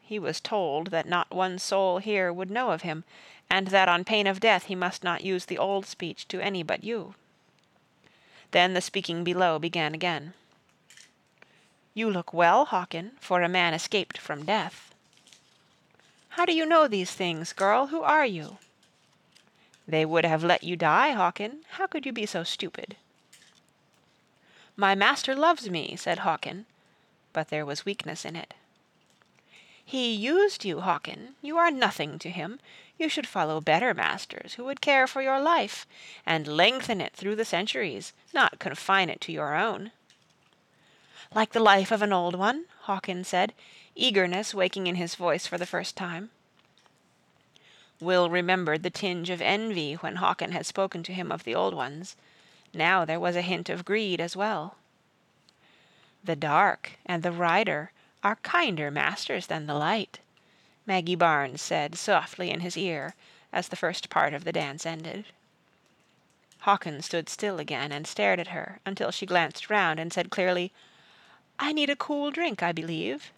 He 0.02 0.17
was 0.17 0.41
told 0.41 0.88
that 0.88 1.06
not 1.08 1.30
one 1.30 1.60
soul 1.60 2.00
here 2.00 2.34
would 2.34 2.50
know 2.50 2.71
of 2.71 2.82
him, 2.82 3.04
and 3.47 3.67
that 3.67 3.88
on 3.88 4.04
pain 4.04 4.26
of 4.26 4.39
death 4.39 4.63
he 4.63 4.74
must 4.74 5.04
not 5.04 5.24
use 5.24 5.45
the 5.45 5.60
old 5.60 5.86
speech 5.86 6.28
to 6.30 6.41
any 6.41 6.63
but 6.63 6.84
you. 6.84 7.13
Then 8.50 8.74
the 8.74 8.82
speaking 8.82 9.24
below 9.24 9.60
began 9.60 9.93
again. 9.93 10.34
You 11.93 12.10
look 12.10 12.34
well, 12.34 12.65
Hawkin, 12.65 13.12
for 13.19 13.43
a 13.43 13.47
man 13.47 13.76
escaped 13.76 14.17
from 14.17 14.43
death. 14.43 14.90
How 16.41 16.45
do 16.47 16.56
you 16.56 16.65
know 16.65 16.88
these 16.88 17.12
things, 17.12 17.54
girl? 17.54 17.86
Who 17.93 18.01
are 18.01 18.25
you? 18.25 18.58
They 19.88 20.06
would 20.06 20.25
have 20.25 20.43
let 20.43 20.63
you 20.63 20.75
die, 20.75 21.13
Hawkin. 21.13 21.58
How 21.73 21.86
could 21.86 22.04
you 22.04 22.12
be 22.12 22.25
so 22.25 22.43
stupid? 22.43 22.95
My 24.75 24.95
master 24.95 25.36
loves 25.36 25.69
me, 25.69 25.95
said 25.95 26.21
Hawkin, 26.21 26.65
but 27.32 27.49
there 27.49 27.63
was 27.63 27.86
weakness 27.86 28.25
in 28.25 28.36
it. 28.36 28.56
He 29.86 30.12
used 30.15 30.65
you, 30.65 30.77
Hawkin. 30.77 31.36
You 31.43 31.60
are 31.60 31.69
nothing 31.69 32.17
to 32.17 32.32
him. 32.32 32.60
You 32.97 33.08
should 33.08 33.27
follow 33.27 33.62
better 33.62 33.93
masters, 33.93 34.56
who 34.56 34.65
would 34.65 34.82
care 34.82 35.06
for 35.06 35.21
your 35.21 35.39
life, 35.39 35.86
and 36.25 36.47
lengthen 36.47 37.01
it 37.01 37.13
through 37.13 37.36
the 37.36 37.45
centuries, 37.45 38.13
not 38.34 38.58
confine 38.58 39.12
it 39.12 39.21
to 39.21 39.32
your 39.32 39.54
own. 39.54 39.91
Like 41.36 41.51
the 41.51 41.60
life 41.60 41.91
of 41.91 42.01
an 42.01 42.12
old 42.12 42.34
one, 42.34 42.65
Hawkin 42.86 43.27
said, 43.27 43.54
eagerness 43.95 44.54
waking 44.54 44.88
in 44.88 44.95
his 44.95 45.15
voice 45.15 45.47
for 45.47 45.58
the 45.58 45.65
first 45.65 45.95
time. 45.95 46.30
Will 47.99 48.30
remembered 48.30 48.84
the 48.84 48.89
tinge 48.89 49.30
of 49.30 49.41
envy 49.41 49.93
when 49.95 50.15
Hawkin 50.15 50.51
had 50.51 50.65
spoken 50.65 51.04
to 51.04 51.13
him 51.13 51.32
of 51.32 51.43
the 51.43 51.54
old 51.54 51.73
ones. 51.73 52.15
Now 52.73 53.06
there 53.06 53.19
was 53.19 53.36
a 53.36 53.41
hint 53.41 53.69
of 53.69 53.86
greed 53.86 54.19
as 54.19 54.36
well. 54.36 54.75
The 56.23 56.36
dark 56.36 56.93
and 57.06 57.23
the 57.23 57.32
rider 57.32 57.91
are 58.23 58.38
kinder 58.38 58.91
masters 58.91 59.47
than 59.47 59.65
the 59.65 59.73
light, 59.73 60.19
Maggie 60.86 61.15
Barnes 61.15 61.62
said 61.62 61.95
softly 61.95 62.49
in 62.49 62.62
his 62.62 62.77
ear, 62.77 63.15
as 63.54 63.67
the 63.67 63.75
first 63.75 64.10
part 64.10 64.34
of 64.34 64.43
the 64.43 64.51
dance 64.51 64.86
ended. 64.86 65.25
Hawkin 66.60 67.01
stood 67.01 67.27
still 67.27 67.60
again 67.60 67.91
and 67.91 68.06
stared 68.06 68.39
at 68.39 68.49
her 68.49 68.80
until 68.86 69.12
she 69.12 69.25
glanced 69.25 69.69
round 69.69 69.99
and 69.99 70.13
said 70.13 70.30
clearly, 70.30 70.71
I 71.60 71.73
need 71.73 71.89
a 71.89 71.95
cool 71.95 72.32
drink, 72.32 72.62
I 72.62 72.71
believe. 72.71 73.32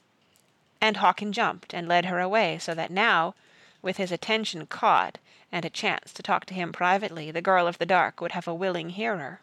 And 0.84 0.98
Hawkin 0.98 1.32
jumped 1.32 1.74
and 1.74 1.88
led 1.88 2.08
her 2.08 2.20
away, 2.20 2.60
so 2.60 2.74
that 2.74 2.92
now, 2.92 3.36
with 3.82 3.96
his 3.96 4.12
attention 4.12 4.66
caught 4.66 5.18
and 5.50 5.64
a 5.64 5.70
chance 5.70 6.12
to 6.12 6.22
talk 6.22 6.44
to 6.48 6.54
him 6.54 6.74
privately, 6.74 7.32
the 7.32 7.42
girl 7.42 7.68
of 7.68 7.78
the 7.78 7.86
dark 7.86 8.20
would 8.20 8.34
have 8.34 8.50
a 8.50 8.54
willing 8.54 8.90
hearer. 8.90 9.40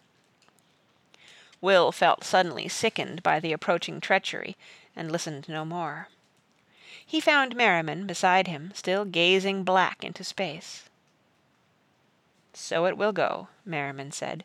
Will 1.62 1.92
felt 1.92 2.24
suddenly 2.24 2.68
sickened 2.68 3.22
by 3.22 3.40
the 3.40 3.54
approaching 3.54 4.02
treachery, 4.02 4.54
and 4.94 5.10
listened 5.10 5.48
no 5.48 5.64
more. 5.64 6.08
He 7.06 7.22
found 7.22 7.56
Merriman 7.56 8.06
beside 8.06 8.46
him, 8.46 8.72
still 8.74 9.06
gazing 9.06 9.64
black 9.64 10.04
into 10.04 10.22
space. 10.22 10.90
So 12.52 12.84
it 12.84 12.98
will 12.98 13.12
go, 13.12 13.48
Merriman 13.64 14.12
said. 14.12 14.44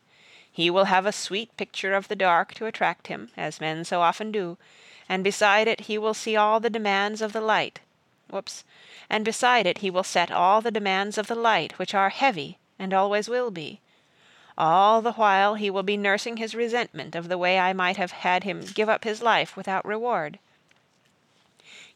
He 0.50 0.70
will 0.70 0.86
have 0.86 1.04
a 1.04 1.12
sweet 1.12 1.54
picture 1.58 1.92
of 1.92 2.08
the 2.08 2.16
dark 2.16 2.54
to 2.54 2.64
attract 2.64 3.08
him, 3.08 3.32
as 3.36 3.60
men 3.60 3.84
so 3.84 4.00
often 4.00 4.32
do, 4.32 4.56
and 5.08 5.22
beside 5.22 5.68
it 5.68 5.82
he 5.82 5.98
will 5.98 6.14
see 6.14 6.36
all 6.36 6.60
the 6.60 6.70
demands 6.70 7.20
of 7.20 7.32
the 7.32 7.40
light. 7.40 7.80
Whoops. 8.30 8.64
And 9.08 9.24
beside 9.24 9.66
it 9.66 9.78
he 9.78 9.90
will 9.90 10.02
set 10.02 10.30
all 10.30 10.60
the 10.60 10.70
demands 10.70 11.16
of 11.16 11.26
the 11.26 11.34
light, 11.34 11.78
which 11.78 11.94
are 11.94 12.10
heavy 12.10 12.58
and 12.78 12.92
always 12.92 13.28
will 13.28 13.50
be. 13.50 13.80
All 14.58 15.02
the 15.02 15.12
while 15.12 15.54
he 15.54 15.70
will 15.70 15.82
be 15.82 15.96
nursing 15.96 16.38
his 16.38 16.54
resentment 16.54 17.14
of 17.14 17.28
the 17.28 17.38
way 17.38 17.58
I 17.58 17.72
might 17.72 17.98
have 17.98 18.12
had 18.12 18.44
him 18.44 18.62
give 18.62 18.88
up 18.88 19.04
his 19.04 19.22
life 19.22 19.56
without 19.56 19.84
reward. 19.84 20.38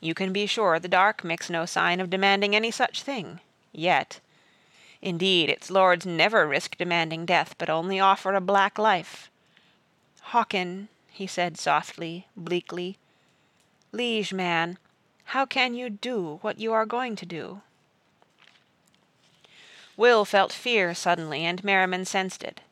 You 0.00 0.14
can 0.14 0.32
be 0.32 0.46
sure 0.46 0.78
the 0.78 0.88
dark 0.88 1.24
makes 1.24 1.50
no 1.50 1.66
sign 1.66 2.00
of 2.00 2.10
demanding 2.10 2.54
any 2.54 2.70
such 2.70 3.02
thing. 3.02 3.40
Yet. 3.72 4.20
Indeed, 5.02 5.48
its 5.48 5.70
lords 5.70 6.04
never 6.04 6.46
risk 6.46 6.76
demanding 6.76 7.24
death, 7.24 7.54
but 7.56 7.70
only 7.70 7.98
offer 7.98 8.34
a 8.34 8.40
black 8.40 8.78
life. 8.78 9.30
Hawkin, 10.32 10.88
he 11.20 11.26
said 11.26 11.58
softly, 11.58 12.26
bleakly, 12.34 12.96
liege 13.92 14.32
man, 14.32 14.78
how 15.36 15.44
can 15.44 15.74
you 15.74 15.90
do 15.90 16.38
what 16.40 16.58
you 16.58 16.72
are 16.72 16.86
going 16.86 17.14
to 17.14 17.26
do? 17.26 17.60
Will 19.98 20.24
felt 20.24 20.50
fear 20.50 20.94
suddenly, 20.94 21.44
and 21.44 21.62
Merriman 21.62 22.06
sensed 22.06 22.42
it. 22.42 22.62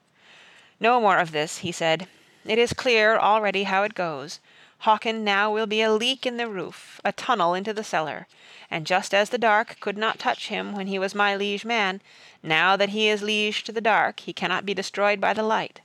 No 0.81 0.99
more 0.99 1.19
of 1.19 1.31
this, 1.31 1.59
he 1.59 1.71
said. 1.71 2.09
It 2.47 2.57
is 2.57 2.73
clear 2.73 3.19
already 3.19 3.65
how 3.65 3.83
it 3.83 3.93
goes. 3.93 4.41
Hawkin 4.85 5.23
now 5.23 5.53
will 5.53 5.67
be 5.67 5.83
a 5.83 5.93
leak 5.93 6.25
in 6.25 6.39
the 6.39 6.49
roof, 6.49 7.03
a 7.05 7.13
tunnel 7.13 7.53
into 7.53 7.75
the 7.75 7.85
cellar. 7.85 8.27
And 8.71 8.87
just 8.87 9.13
as 9.13 9.29
the 9.29 9.37
dark 9.37 9.77
could 9.79 9.99
not 9.99 10.19
touch 10.19 10.49
him 10.49 10.75
when 10.75 10.87
he 10.87 10.99
was 10.99 11.15
my 11.15 11.37
liege 11.37 11.67
man, 11.67 12.01
now 12.43 12.77
that 12.77 12.97
he 12.97 13.11
is 13.11 13.21
liege 13.21 13.63
to 13.65 13.73
the 13.73 13.83
dark, 13.83 14.21
he 14.21 14.33
cannot 14.33 14.65
be 14.65 14.73
destroyed 14.73 15.21
by 15.21 15.35
the 15.35 15.43
light. 15.43 15.83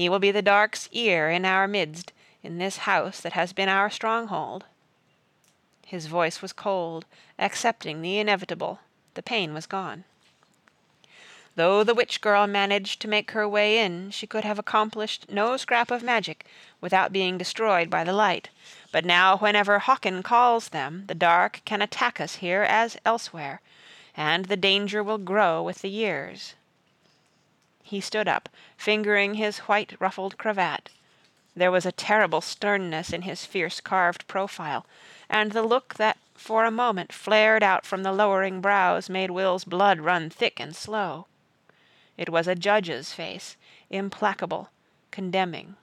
He 0.00 0.08
will 0.08 0.18
be 0.18 0.30
the 0.30 0.40
dark's 0.40 0.88
ear 0.92 1.28
in 1.28 1.44
our 1.44 1.68
midst, 1.68 2.14
in 2.42 2.56
this 2.56 2.88
house 2.88 3.20
that 3.20 3.34
has 3.34 3.52
been 3.52 3.68
our 3.68 3.90
stronghold. 3.90 4.64
His 5.84 6.06
voice 6.06 6.40
was 6.40 6.54
cold, 6.54 7.04
accepting 7.38 8.00
the 8.00 8.18
inevitable. 8.18 8.78
The 9.12 9.22
pain 9.22 9.52
was 9.52 9.66
gone. 9.66 10.04
Though 11.54 11.84
the 11.84 11.94
witch 11.94 12.22
girl 12.22 12.46
managed 12.46 13.02
to 13.02 13.08
make 13.08 13.32
her 13.32 13.46
way 13.46 13.78
in, 13.78 14.10
she 14.10 14.26
could 14.26 14.42
have 14.42 14.58
accomplished 14.58 15.28
no 15.28 15.58
scrap 15.58 15.90
of 15.90 16.02
magic 16.02 16.46
without 16.80 17.12
being 17.12 17.36
destroyed 17.36 17.90
by 17.90 18.02
the 18.02 18.14
light. 18.14 18.48
But 18.92 19.04
now 19.04 19.36
whenever 19.36 19.80
Hawkin 19.80 20.22
calls 20.22 20.70
them, 20.70 21.04
the 21.08 21.14
dark 21.14 21.60
can 21.66 21.82
attack 21.82 22.22
us 22.22 22.36
here 22.36 22.62
as 22.62 22.96
elsewhere, 23.04 23.60
and 24.16 24.46
the 24.46 24.56
danger 24.56 25.02
will 25.02 25.18
grow 25.18 25.62
with 25.62 25.82
the 25.82 25.90
years. 25.90 26.54
He 27.90 28.00
stood 28.00 28.28
up, 28.28 28.48
fingering 28.76 29.34
his 29.34 29.58
white 29.66 29.96
ruffled 29.98 30.38
cravat. 30.38 30.90
There 31.56 31.72
was 31.72 31.84
a 31.84 31.90
terrible 31.90 32.40
sternness 32.40 33.12
in 33.12 33.22
his 33.22 33.44
fierce 33.44 33.80
carved 33.80 34.28
profile, 34.28 34.86
and 35.28 35.50
the 35.50 35.64
look 35.64 35.94
that 35.94 36.16
for 36.36 36.64
a 36.64 36.70
moment 36.70 37.12
flared 37.12 37.64
out 37.64 37.84
from 37.84 38.04
the 38.04 38.12
lowering 38.12 38.60
brows 38.60 39.10
made 39.10 39.32
Will's 39.32 39.64
blood 39.64 39.98
run 39.98 40.30
thick 40.30 40.60
and 40.60 40.76
slow. 40.76 41.26
It 42.16 42.28
was 42.28 42.46
a 42.46 42.54
judge's 42.54 43.12
face, 43.12 43.56
implacable, 43.90 44.68
condemning. 45.10 45.74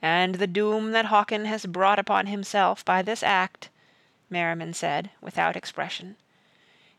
And 0.00 0.36
the 0.36 0.46
doom 0.46 0.92
that 0.92 1.06
Hawkin 1.06 1.44
has 1.44 1.66
brought 1.66 1.98
upon 1.98 2.24
himself 2.24 2.82
by 2.86 3.02
this 3.02 3.22
act, 3.22 3.68
Merriman 4.30 4.72
said, 4.72 5.10
without 5.20 5.56
expression, 5.56 6.16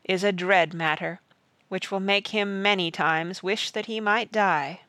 is 0.04 0.22
a 0.22 0.30
dread 0.30 0.72
matter, 0.72 1.18
which 1.68 1.90
will 1.90 2.00
make 2.00 2.28
him 2.28 2.62
many 2.62 2.90
times 2.90 3.42
wish 3.42 3.70
that 3.70 3.86
he 3.86 4.00
might 4.00 4.32
die. 4.32 4.80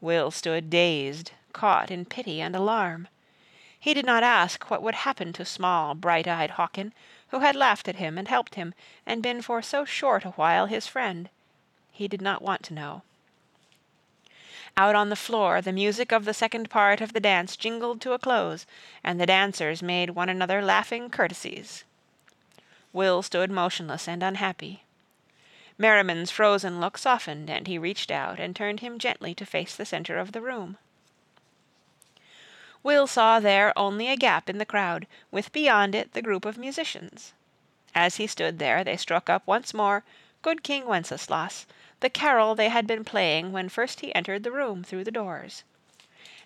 Will 0.00 0.30
stood 0.30 0.70
dazed, 0.70 1.32
caught 1.52 1.90
in 1.90 2.04
pity 2.04 2.40
and 2.40 2.54
alarm. 2.54 3.08
He 3.78 3.94
did 3.94 4.06
not 4.06 4.22
ask 4.22 4.70
what 4.70 4.82
would 4.82 4.94
happen 4.94 5.32
to 5.34 5.44
small, 5.44 5.94
bright-eyed 5.94 6.52
Hawkin, 6.52 6.92
who 7.28 7.40
had 7.40 7.56
laughed 7.56 7.88
at 7.88 7.96
him 7.96 8.18
and 8.18 8.28
helped 8.28 8.54
him, 8.54 8.74
and 9.04 9.22
been 9.22 9.42
for 9.42 9.62
so 9.62 9.84
short 9.84 10.24
a 10.24 10.30
while 10.30 10.66
his 10.66 10.86
friend. 10.86 11.28
He 11.92 12.08
did 12.08 12.22
not 12.22 12.42
want 12.42 12.62
to 12.64 12.74
know. 12.74 13.02
Out 14.76 14.94
on 14.94 15.08
the 15.08 15.16
floor 15.16 15.60
the 15.60 15.72
music 15.72 16.12
of 16.12 16.24
the 16.24 16.34
second 16.34 16.68
part 16.68 17.00
of 17.00 17.12
the 17.12 17.20
dance 17.20 17.56
jingled 17.56 18.00
to 18.02 18.12
a 18.12 18.18
close, 18.18 18.66
and 19.02 19.20
the 19.20 19.26
dancers 19.26 19.82
made 19.82 20.10
one 20.10 20.28
another 20.28 20.60
laughing 20.60 21.08
courtesies. 21.08 21.84
Will 22.92 23.22
stood 23.22 23.50
motionless 23.50 24.06
and 24.06 24.22
unhappy. 24.22 24.82
Merriman's 25.78 26.30
frozen 26.30 26.80
look 26.80 26.96
softened, 26.96 27.50
and 27.50 27.66
he 27.66 27.76
reached 27.76 28.10
out 28.10 28.40
and 28.40 28.56
turned 28.56 28.80
him 28.80 28.98
gently 28.98 29.34
to 29.34 29.44
face 29.44 29.76
the 29.76 29.84
center 29.84 30.16
of 30.18 30.32
the 30.32 30.40
room. 30.40 30.78
Will 32.82 33.06
saw 33.06 33.40
there 33.40 33.76
only 33.76 34.08
a 34.08 34.16
gap 34.16 34.48
in 34.48 34.58
the 34.58 34.64
crowd, 34.64 35.06
with 35.30 35.52
beyond 35.52 35.94
it 35.94 36.12
the 36.12 36.22
group 36.22 36.44
of 36.44 36.56
musicians. 36.56 37.34
As 37.94 38.16
he 38.16 38.26
stood 38.26 38.58
there 38.58 38.84
they 38.84 38.96
struck 38.96 39.28
up 39.28 39.46
once 39.46 39.74
more 39.74 40.04
Good 40.42 40.62
King 40.62 40.86
Wenceslas, 40.86 41.66
the 42.00 42.10
carol 42.10 42.54
they 42.54 42.68
had 42.68 42.86
been 42.86 43.04
playing 43.04 43.52
when 43.52 43.68
first 43.68 44.00
he 44.00 44.14
entered 44.14 44.44
the 44.44 44.52
room 44.52 44.84
through 44.84 45.04
the 45.04 45.10
doors. 45.10 45.64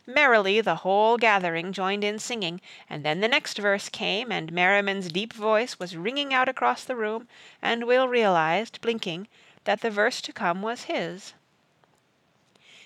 Merrily 0.06 0.60
the 0.60 0.76
whole 0.76 1.18
gathering 1.18 1.72
joined 1.72 2.04
in 2.04 2.18
singing, 2.18 2.60
and 2.88 3.04
then 3.04 3.20
the 3.20 3.28
next 3.28 3.58
verse 3.58 3.88
came, 3.88 4.32
and 4.32 4.52
Merriman's 4.52 5.12
deep 5.12 5.32
voice 5.32 5.78
was 5.78 5.96
ringing 5.96 6.32
out 6.32 6.48
across 6.48 6.84
the 6.84 6.96
room, 6.96 7.28
and 7.60 7.84
Will 7.84 8.08
realized, 8.08 8.80
blinking, 8.80 9.28
that 9.64 9.80
the 9.80 9.90
verse 9.90 10.20
to 10.22 10.32
come 10.32 10.62
was 10.62 10.84
his. 10.84 11.34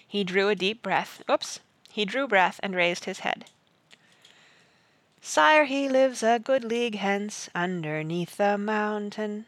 He 0.06 0.24
drew 0.24 0.48
a 0.48 0.54
deep 0.54 0.82
breath. 0.82 1.22
Oops! 1.30 1.60
He 1.90 2.04
drew 2.04 2.26
breath 2.26 2.60
and 2.62 2.74
raised 2.74 3.04
his 3.04 3.20
head. 3.20 3.46
Sire, 5.20 5.64
he 5.64 5.88
lives 5.88 6.22
a 6.22 6.38
good 6.38 6.64
league 6.64 6.96
hence, 6.96 7.48
underneath 7.54 8.36
the 8.36 8.58
mountain. 8.58 9.46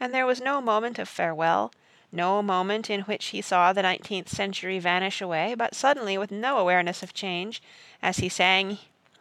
And 0.00 0.12
there 0.12 0.26
was 0.26 0.40
no 0.40 0.60
moment 0.60 0.98
of 0.98 1.08
farewell, 1.08 1.72
no 2.14 2.42
moment 2.42 2.88
in 2.88 3.02
which 3.02 3.26
he 3.26 3.42
saw 3.42 3.72
the 3.72 3.82
nineteenth 3.82 4.28
century 4.28 4.78
vanish 4.78 5.20
away, 5.20 5.54
but 5.54 5.74
suddenly, 5.74 6.16
with 6.16 6.30
no 6.30 6.58
awareness 6.58 7.02
of 7.02 7.12
change, 7.12 7.60
as 8.00 8.18
he 8.18 8.28
sang, 8.28 8.78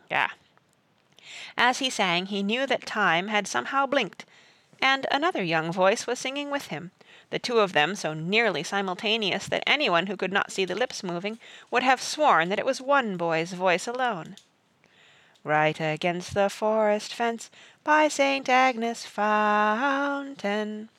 yeah, 0.09 0.29
as 1.57 1.79
he 1.79 1.89
sang, 1.89 2.27
he 2.27 2.43
knew 2.43 2.65
that 2.65 2.85
time 2.85 3.27
had 3.27 3.47
somehow 3.47 3.85
blinked, 3.85 4.25
and 4.81 5.05
another 5.11 5.41
young 5.43 5.71
voice 5.71 6.05
was 6.05 6.19
singing 6.19 6.51
with 6.51 6.67
him, 6.67 6.91
the 7.29 7.39
two 7.39 7.59
of 7.59 7.73
them 7.73 7.95
so 7.95 8.13
nearly 8.13 8.63
simultaneous 8.63 9.47
that 9.47 9.63
anyone 9.65 10.07
who 10.07 10.17
could 10.17 10.31
not 10.31 10.51
see 10.51 10.65
the 10.65 10.75
lips 10.75 11.03
moving 11.03 11.39
would 11.71 11.83
have 11.83 12.01
sworn 12.01 12.49
that 12.49 12.59
it 12.59 12.65
was 12.65 12.81
one 12.81 13.17
boy's 13.17 13.53
voice 13.53 13.87
alone. 13.87 14.35
Right 15.43 15.79
against 15.79 16.33
the 16.33 16.49
forest 16.49 17.13
fence, 17.13 17.49
by 17.83 18.07
St. 18.07 18.47
Agnes' 18.47 19.05
fountain. 19.05 20.89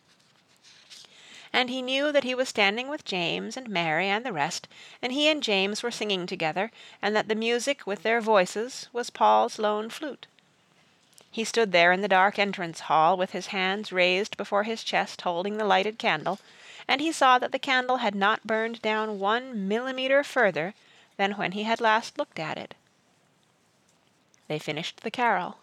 And 1.55 1.71
he 1.71 1.83
knew 1.83 2.11
that 2.11 2.25
he 2.25 2.35
was 2.35 2.49
standing 2.49 2.88
with 2.88 3.05
James 3.05 3.57
and 3.57 3.69
Mary 3.69 4.09
and 4.09 4.27
the 4.27 4.33
rest, 4.33 4.67
and 5.01 5.12
he 5.12 5.29
and 5.29 5.40
James 5.40 5.85
were 5.85 5.93
singing 5.93 6.27
together, 6.27 6.73
and 7.01 7.14
that 7.14 7.29
the 7.29 7.37
music 7.37 7.87
with 7.87 8.03
their 8.03 8.21
voices 8.21 8.88
was 8.93 9.09
Paul's 9.09 9.57
lone 9.61 9.88
flute. 9.88 10.27
He 11.31 11.45
stood 11.45 11.71
there 11.71 11.93
in 11.93 12.01
the 12.01 12.09
dark 12.09 12.40
entrance 12.40 12.81
hall 12.81 13.17
with 13.17 13.31
his 13.31 13.47
hands 13.49 13.93
raised 13.93 14.37
before 14.37 14.64
his 14.64 14.83
chest 14.83 15.21
holding 15.21 15.57
the 15.57 15.64
lighted 15.64 15.97
candle, 15.97 16.40
and 16.88 17.01
he 17.01 17.12
saw 17.12 17.38
that 17.38 17.53
the 17.53 17.61
candle 17.61 17.99
had 17.99 18.17
not 18.17 18.49
burned 18.49 18.83
down 18.83 19.21
one 19.21 19.69
millimeter 19.69 20.25
further 20.25 20.75
than 21.17 21.35
when 21.35 21.53
he 21.53 21.62
had 21.62 21.81
last 21.81 22.19
looked 22.19 22.40
at 22.40 22.59
it. 22.59 22.75
They 24.49 24.59
finished 24.59 25.03
the 25.03 25.11
carol. 25.12 25.59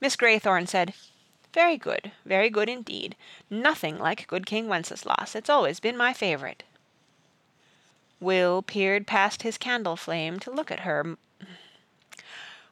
Miss 0.00 0.14
Graythorne 0.14 0.68
said, 0.68 0.94
Very 1.56 1.78
good, 1.78 2.12
very 2.26 2.50
good 2.50 2.68
indeed. 2.68 3.16
Nothing 3.48 3.98
like 3.98 4.26
Good 4.26 4.44
King 4.44 4.68
Wenceslas. 4.68 5.34
It's 5.34 5.48
always 5.48 5.80
been 5.80 5.96
my 5.96 6.12
favorite. 6.12 6.64
Will 8.20 8.60
peered 8.60 9.06
past 9.06 9.40
his 9.40 9.56
candle 9.56 9.96
flame 9.96 10.38
to 10.40 10.50
look 10.50 10.70
at 10.70 10.80
her 10.80 11.16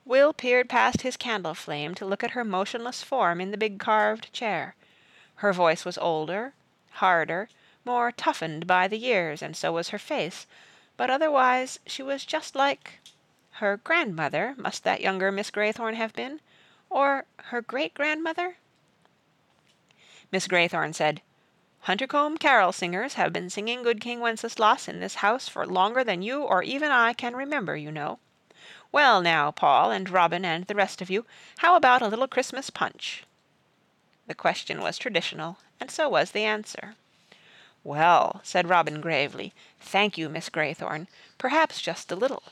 Will 0.04 0.34
peered 0.34 0.68
past 0.68 1.00
his 1.00 1.16
candle 1.16 1.54
flame 1.54 1.94
to 1.94 2.04
look 2.04 2.22
at 2.22 2.32
her 2.32 2.44
motionless 2.44 3.02
form 3.02 3.40
in 3.40 3.52
the 3.52 3.56
big 3.56 3.78
carved 3.78 4.30
chair. 4.34 4.74
Her 5.36 5.54
voice 5.54 5.86
was 5.86 5.96
older, 5.96 6.52
harder, 6.90 7.48
more 7.86 8.12
toughened 8.12 8.66
by 8.66 8.86
the 8.86 8.98
years, 8.98 9.40
and 9.40 9.56
so 9.56 9.72
was 9.72 9.88
her 9.88 9.98
face, 9.98 10.46
but 10.98 11.08
otherwise 11.08 11.80
she 11.86 12.02
was 12.02 12.26
just 12.26 12.54
like 12.54 12.98
her 13.52 13.78
grandmother, 13.78 14.54
must 14.58 14.84
that 14.84 15.00
younger 15.00 15.32
Miss 15.32 15.50
Graythorne 15.50 15.94
have 15.94 16.12
been? 16.12 16.40
Or 16.90 17.24
her 17.44 17.62
great 17.62 17.94
grandmother? 17.94 18.58
Miss 20.34 20.48
Graythorne 20.48 20.92
said, 20.92 21.22
Huntercombe 21.86 22.40
carol 22.40 22.72
singers 22.72 23.14
have 23.14 23.32
been 23.32 23.48
singing 23.48 23.84
Good 23.84 24.00
King 24.00 24.18
Wenceslas 24.18 24.88
in 24.88 24.98
this 24.98 25.14
house 25.22 25.46
for 25.46 25.64
longer 25.64 26.02
than 26.02 26.22
you 26.22 26.42
or 26.42 26.60
even 26.64 26.90
I 26.90 27.12
can 27.12 27.36
remember, 27.36 27.76
you 27.76 27.92
know. 27.92 28.18
Well 28.90 29.22
now, 29.22 29.52
Paul 29.52 29.92
and 29.92 30.10
Robin 30.10 30.44
and 30.44 30.66
the 30.66 30.74
rest 30.74 31.00
of 31.00 31.08
you, 31.08 31.24
how 31.58 31.76
about 31.76 32.02
a 32.02 32.08
little 32.08 32.26
Christmas 32.26 32.68
punch? 32.68 33.22
The 34.26 34.34
question 34.34 34.80
was 34.80 34.98
traditional, 34.98 35.58
and 35.78 35.88
so 35.88 36.08
was 36.08 36.32
the 36.32 36.42
answer. 36.42 36.96
Well, 37.84 38.40
said 38.42 38.68
Robin 38.68 39.00
gravely, 39.00 39.52
thank 39.78 40.18
you, 40.18 40.28
Miss 40.28 40.50
Graythorne. 40.50 41.06
Perhaps 41.38 41.80
just 41.80 42.10
a 42.10 42.16
little. 42.16 42.42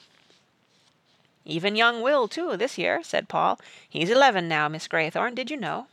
Even 1.45 1.75
young 1.75 2.01
Will, 2.01 2.29
too, 2.29 2.57
this 2.57 2.79
year, 2.79 3.03
said 3.03 3.29
Paul. 3.29 3.59
He's 3.89 4.09
eleven 4.09 4.47
now, 4.47 4.69
Miss 4.69 4.87
Graythorne, 4.87 5.35
did 5.35 5.51
you 5.51 5.57
know? 5.57 5.89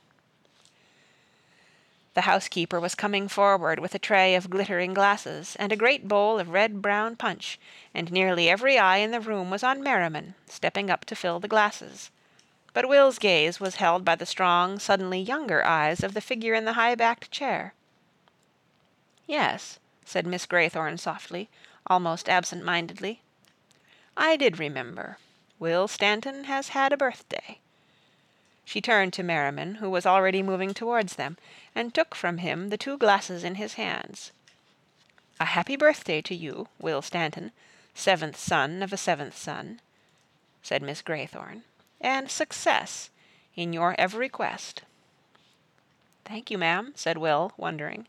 The 2.16 2.22
housekeeper 2.22 2.80
was 2.80 2.96
coming 2.96 3.28
forward 3.28 3.80
with 3.80 3.94
a 3.94 4.00
tray 4.00 4.36
of 4.36 4.50
glittering 4.50 4.94
glasses, 4.94 5.56
and 5.58 5.72
a 5.72 5.78
great 5.78 6.08
bowl 6.08 6.40
of 6.40 6.50
red 6.50 6.82
brown 6.82 7.16
punch, 7.16 7.60
and 7.94 8.12
nearly 8.12 8.50
every 8.50 8.80
eye 8.80 8.98
in 8.98 9.12
the 9.12 9.20
room 9.20 9.50
was 9.50 9.64
on 9.64 9.84
Merriman, 9.84 10.36
stepping 10.48 10.90
up 10.90 11.06
to 11.06 11.16
fill 11.16 11.40
the 11.40 11.48
glasses. 11.48 12.10
But 12.74 12.90
Will's 12.90 13.20
gaze 13.20 13.60
was 13.60 13.76
held 13.76 14.04
by 14.04 14.16
the 14.16 14.26
strong, 14.26 14.80
suddenly 14.80 15.20
younger 15.20 15.64
eyes 15.66 16.04
of 16.04 16.14
the 16.14 16.22
figure 16.22 16.54
in 16.54 16.66
the 16.66 16.74
high 16.74 16.96
backed 16.96 17.32
chair. 17.32 17.74
"Yes," 19.28 19.80
said 20.04 20.26
Miss 20.26 20.46
Graythorne 20.48 20.98
softly, 20.98 21.50
almost 21.88 22.28
absent 22.28 22.66
mindedly. 22.66 23.22
"I 24.18 24.36
did 24.36 24.58
remember. 24.58 25.18
Will 25.60 25.88
Stanton 25.88 26.46
has 26.46 26.70
had 26.70 26.92
a 26.92 26.98
birthday." 26.98 27.60
She 28.70 28.82
turned 28.82 29.14
to 29.14 29.24
Merriman, 29.24 29.76
who 29.82 29.90
was 29.90 30.06
already 30.06 30.44
moving 30.44 30.76
towards 30.76 31.16
them, 31.16 31.40
and 31.74 31.92
took 31.92 32.14
from 32.14 32.38
him 32.38 32.70
the 32.70 32.78
two 32.78 33.00
glasses 33.00 33.44
in 33.44 33.56
his 33.56 33.74
hands. 33.74 34.32
"A 35.40 35.46
happy 35.46 35.76
birthday 35.76 36.22
to 36.22 36.36
you, 36.36 36.68
Will 36.78 37.02
Stanton, 37.02 37.52
seventh 37.96 38.38
son 38.38 38.84
of 38.84 38.94
a 38.94 38.96
seventh 38.98 39.36
son," 39.36 39.82
said 40.62 40.84
Miss 40.84 41.02
Greythorne, 41.02 41.64
"and 42.00 42.30
success 42.30 43.10
in 43.56 43.74
your 43.74 43.96
every 43.98 44.30
quest." 44.30 44.84
"Thank 46.24 46.52
you, 46.52 46.60
ma'am," 46.60 46.94
said 46.96 47.18
Will, 47.18 47.54
wondering. 47.58 48.06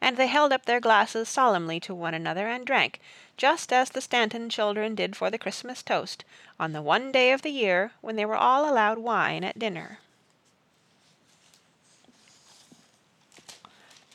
And 0.00 0.16
they 0.16 0.26
held 0.26 0.52
up 0.52 0.64
their 0.64 0.80
glasses 0.80 1.28
solemnly 1.28 1.78
to 1.78 1.94
one 1.94 2.12
another 2.12 2.48
and 2.48 2.66
drank, 2.66 3.00
just 3.36 3.72
as 3.72 3.90
the 3.90 4.00
Stanton 4.00 4.50
children 4.50 4.96
did 4.96 5.14
for 5.14 5.30
the 5.30 5.38
Christmas 5.38 5.80
toast 5.80 6.24
on 6.62 6.72
the 6.72 6.80
one 6.80 7.10
day 7.10 7.32
of 7.32 7.42
the 7.42 7.50
year 7.50 7.90
when 8.02 8.14
they 8.14 8.24
were 8.24 8.36
all 8.36 8.70
allowed 8.70 8.96
wine 8.96 9.42
at 9.42 9.58
dinner. 9.58 9.98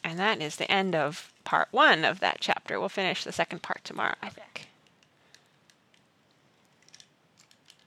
And 0.01 0.17
that 0.17 0.41
is 0.41 0.55
the 0.55 0.71
end 0.71 0.95
of 0.95 1.33
part 1.43 1.67
one 1.71 2.05
of 2.05 2.21
that 2.21 2.38
chapter. 2.39 2.79
We'll 2.79 2.88
finish 2.88 3.25
the 3.25 3.33
second 3.33 3.63
part 3.63 3.83
tomorrow, 3.83 4.15
I 4.21 4.29
think. 4.29 4.69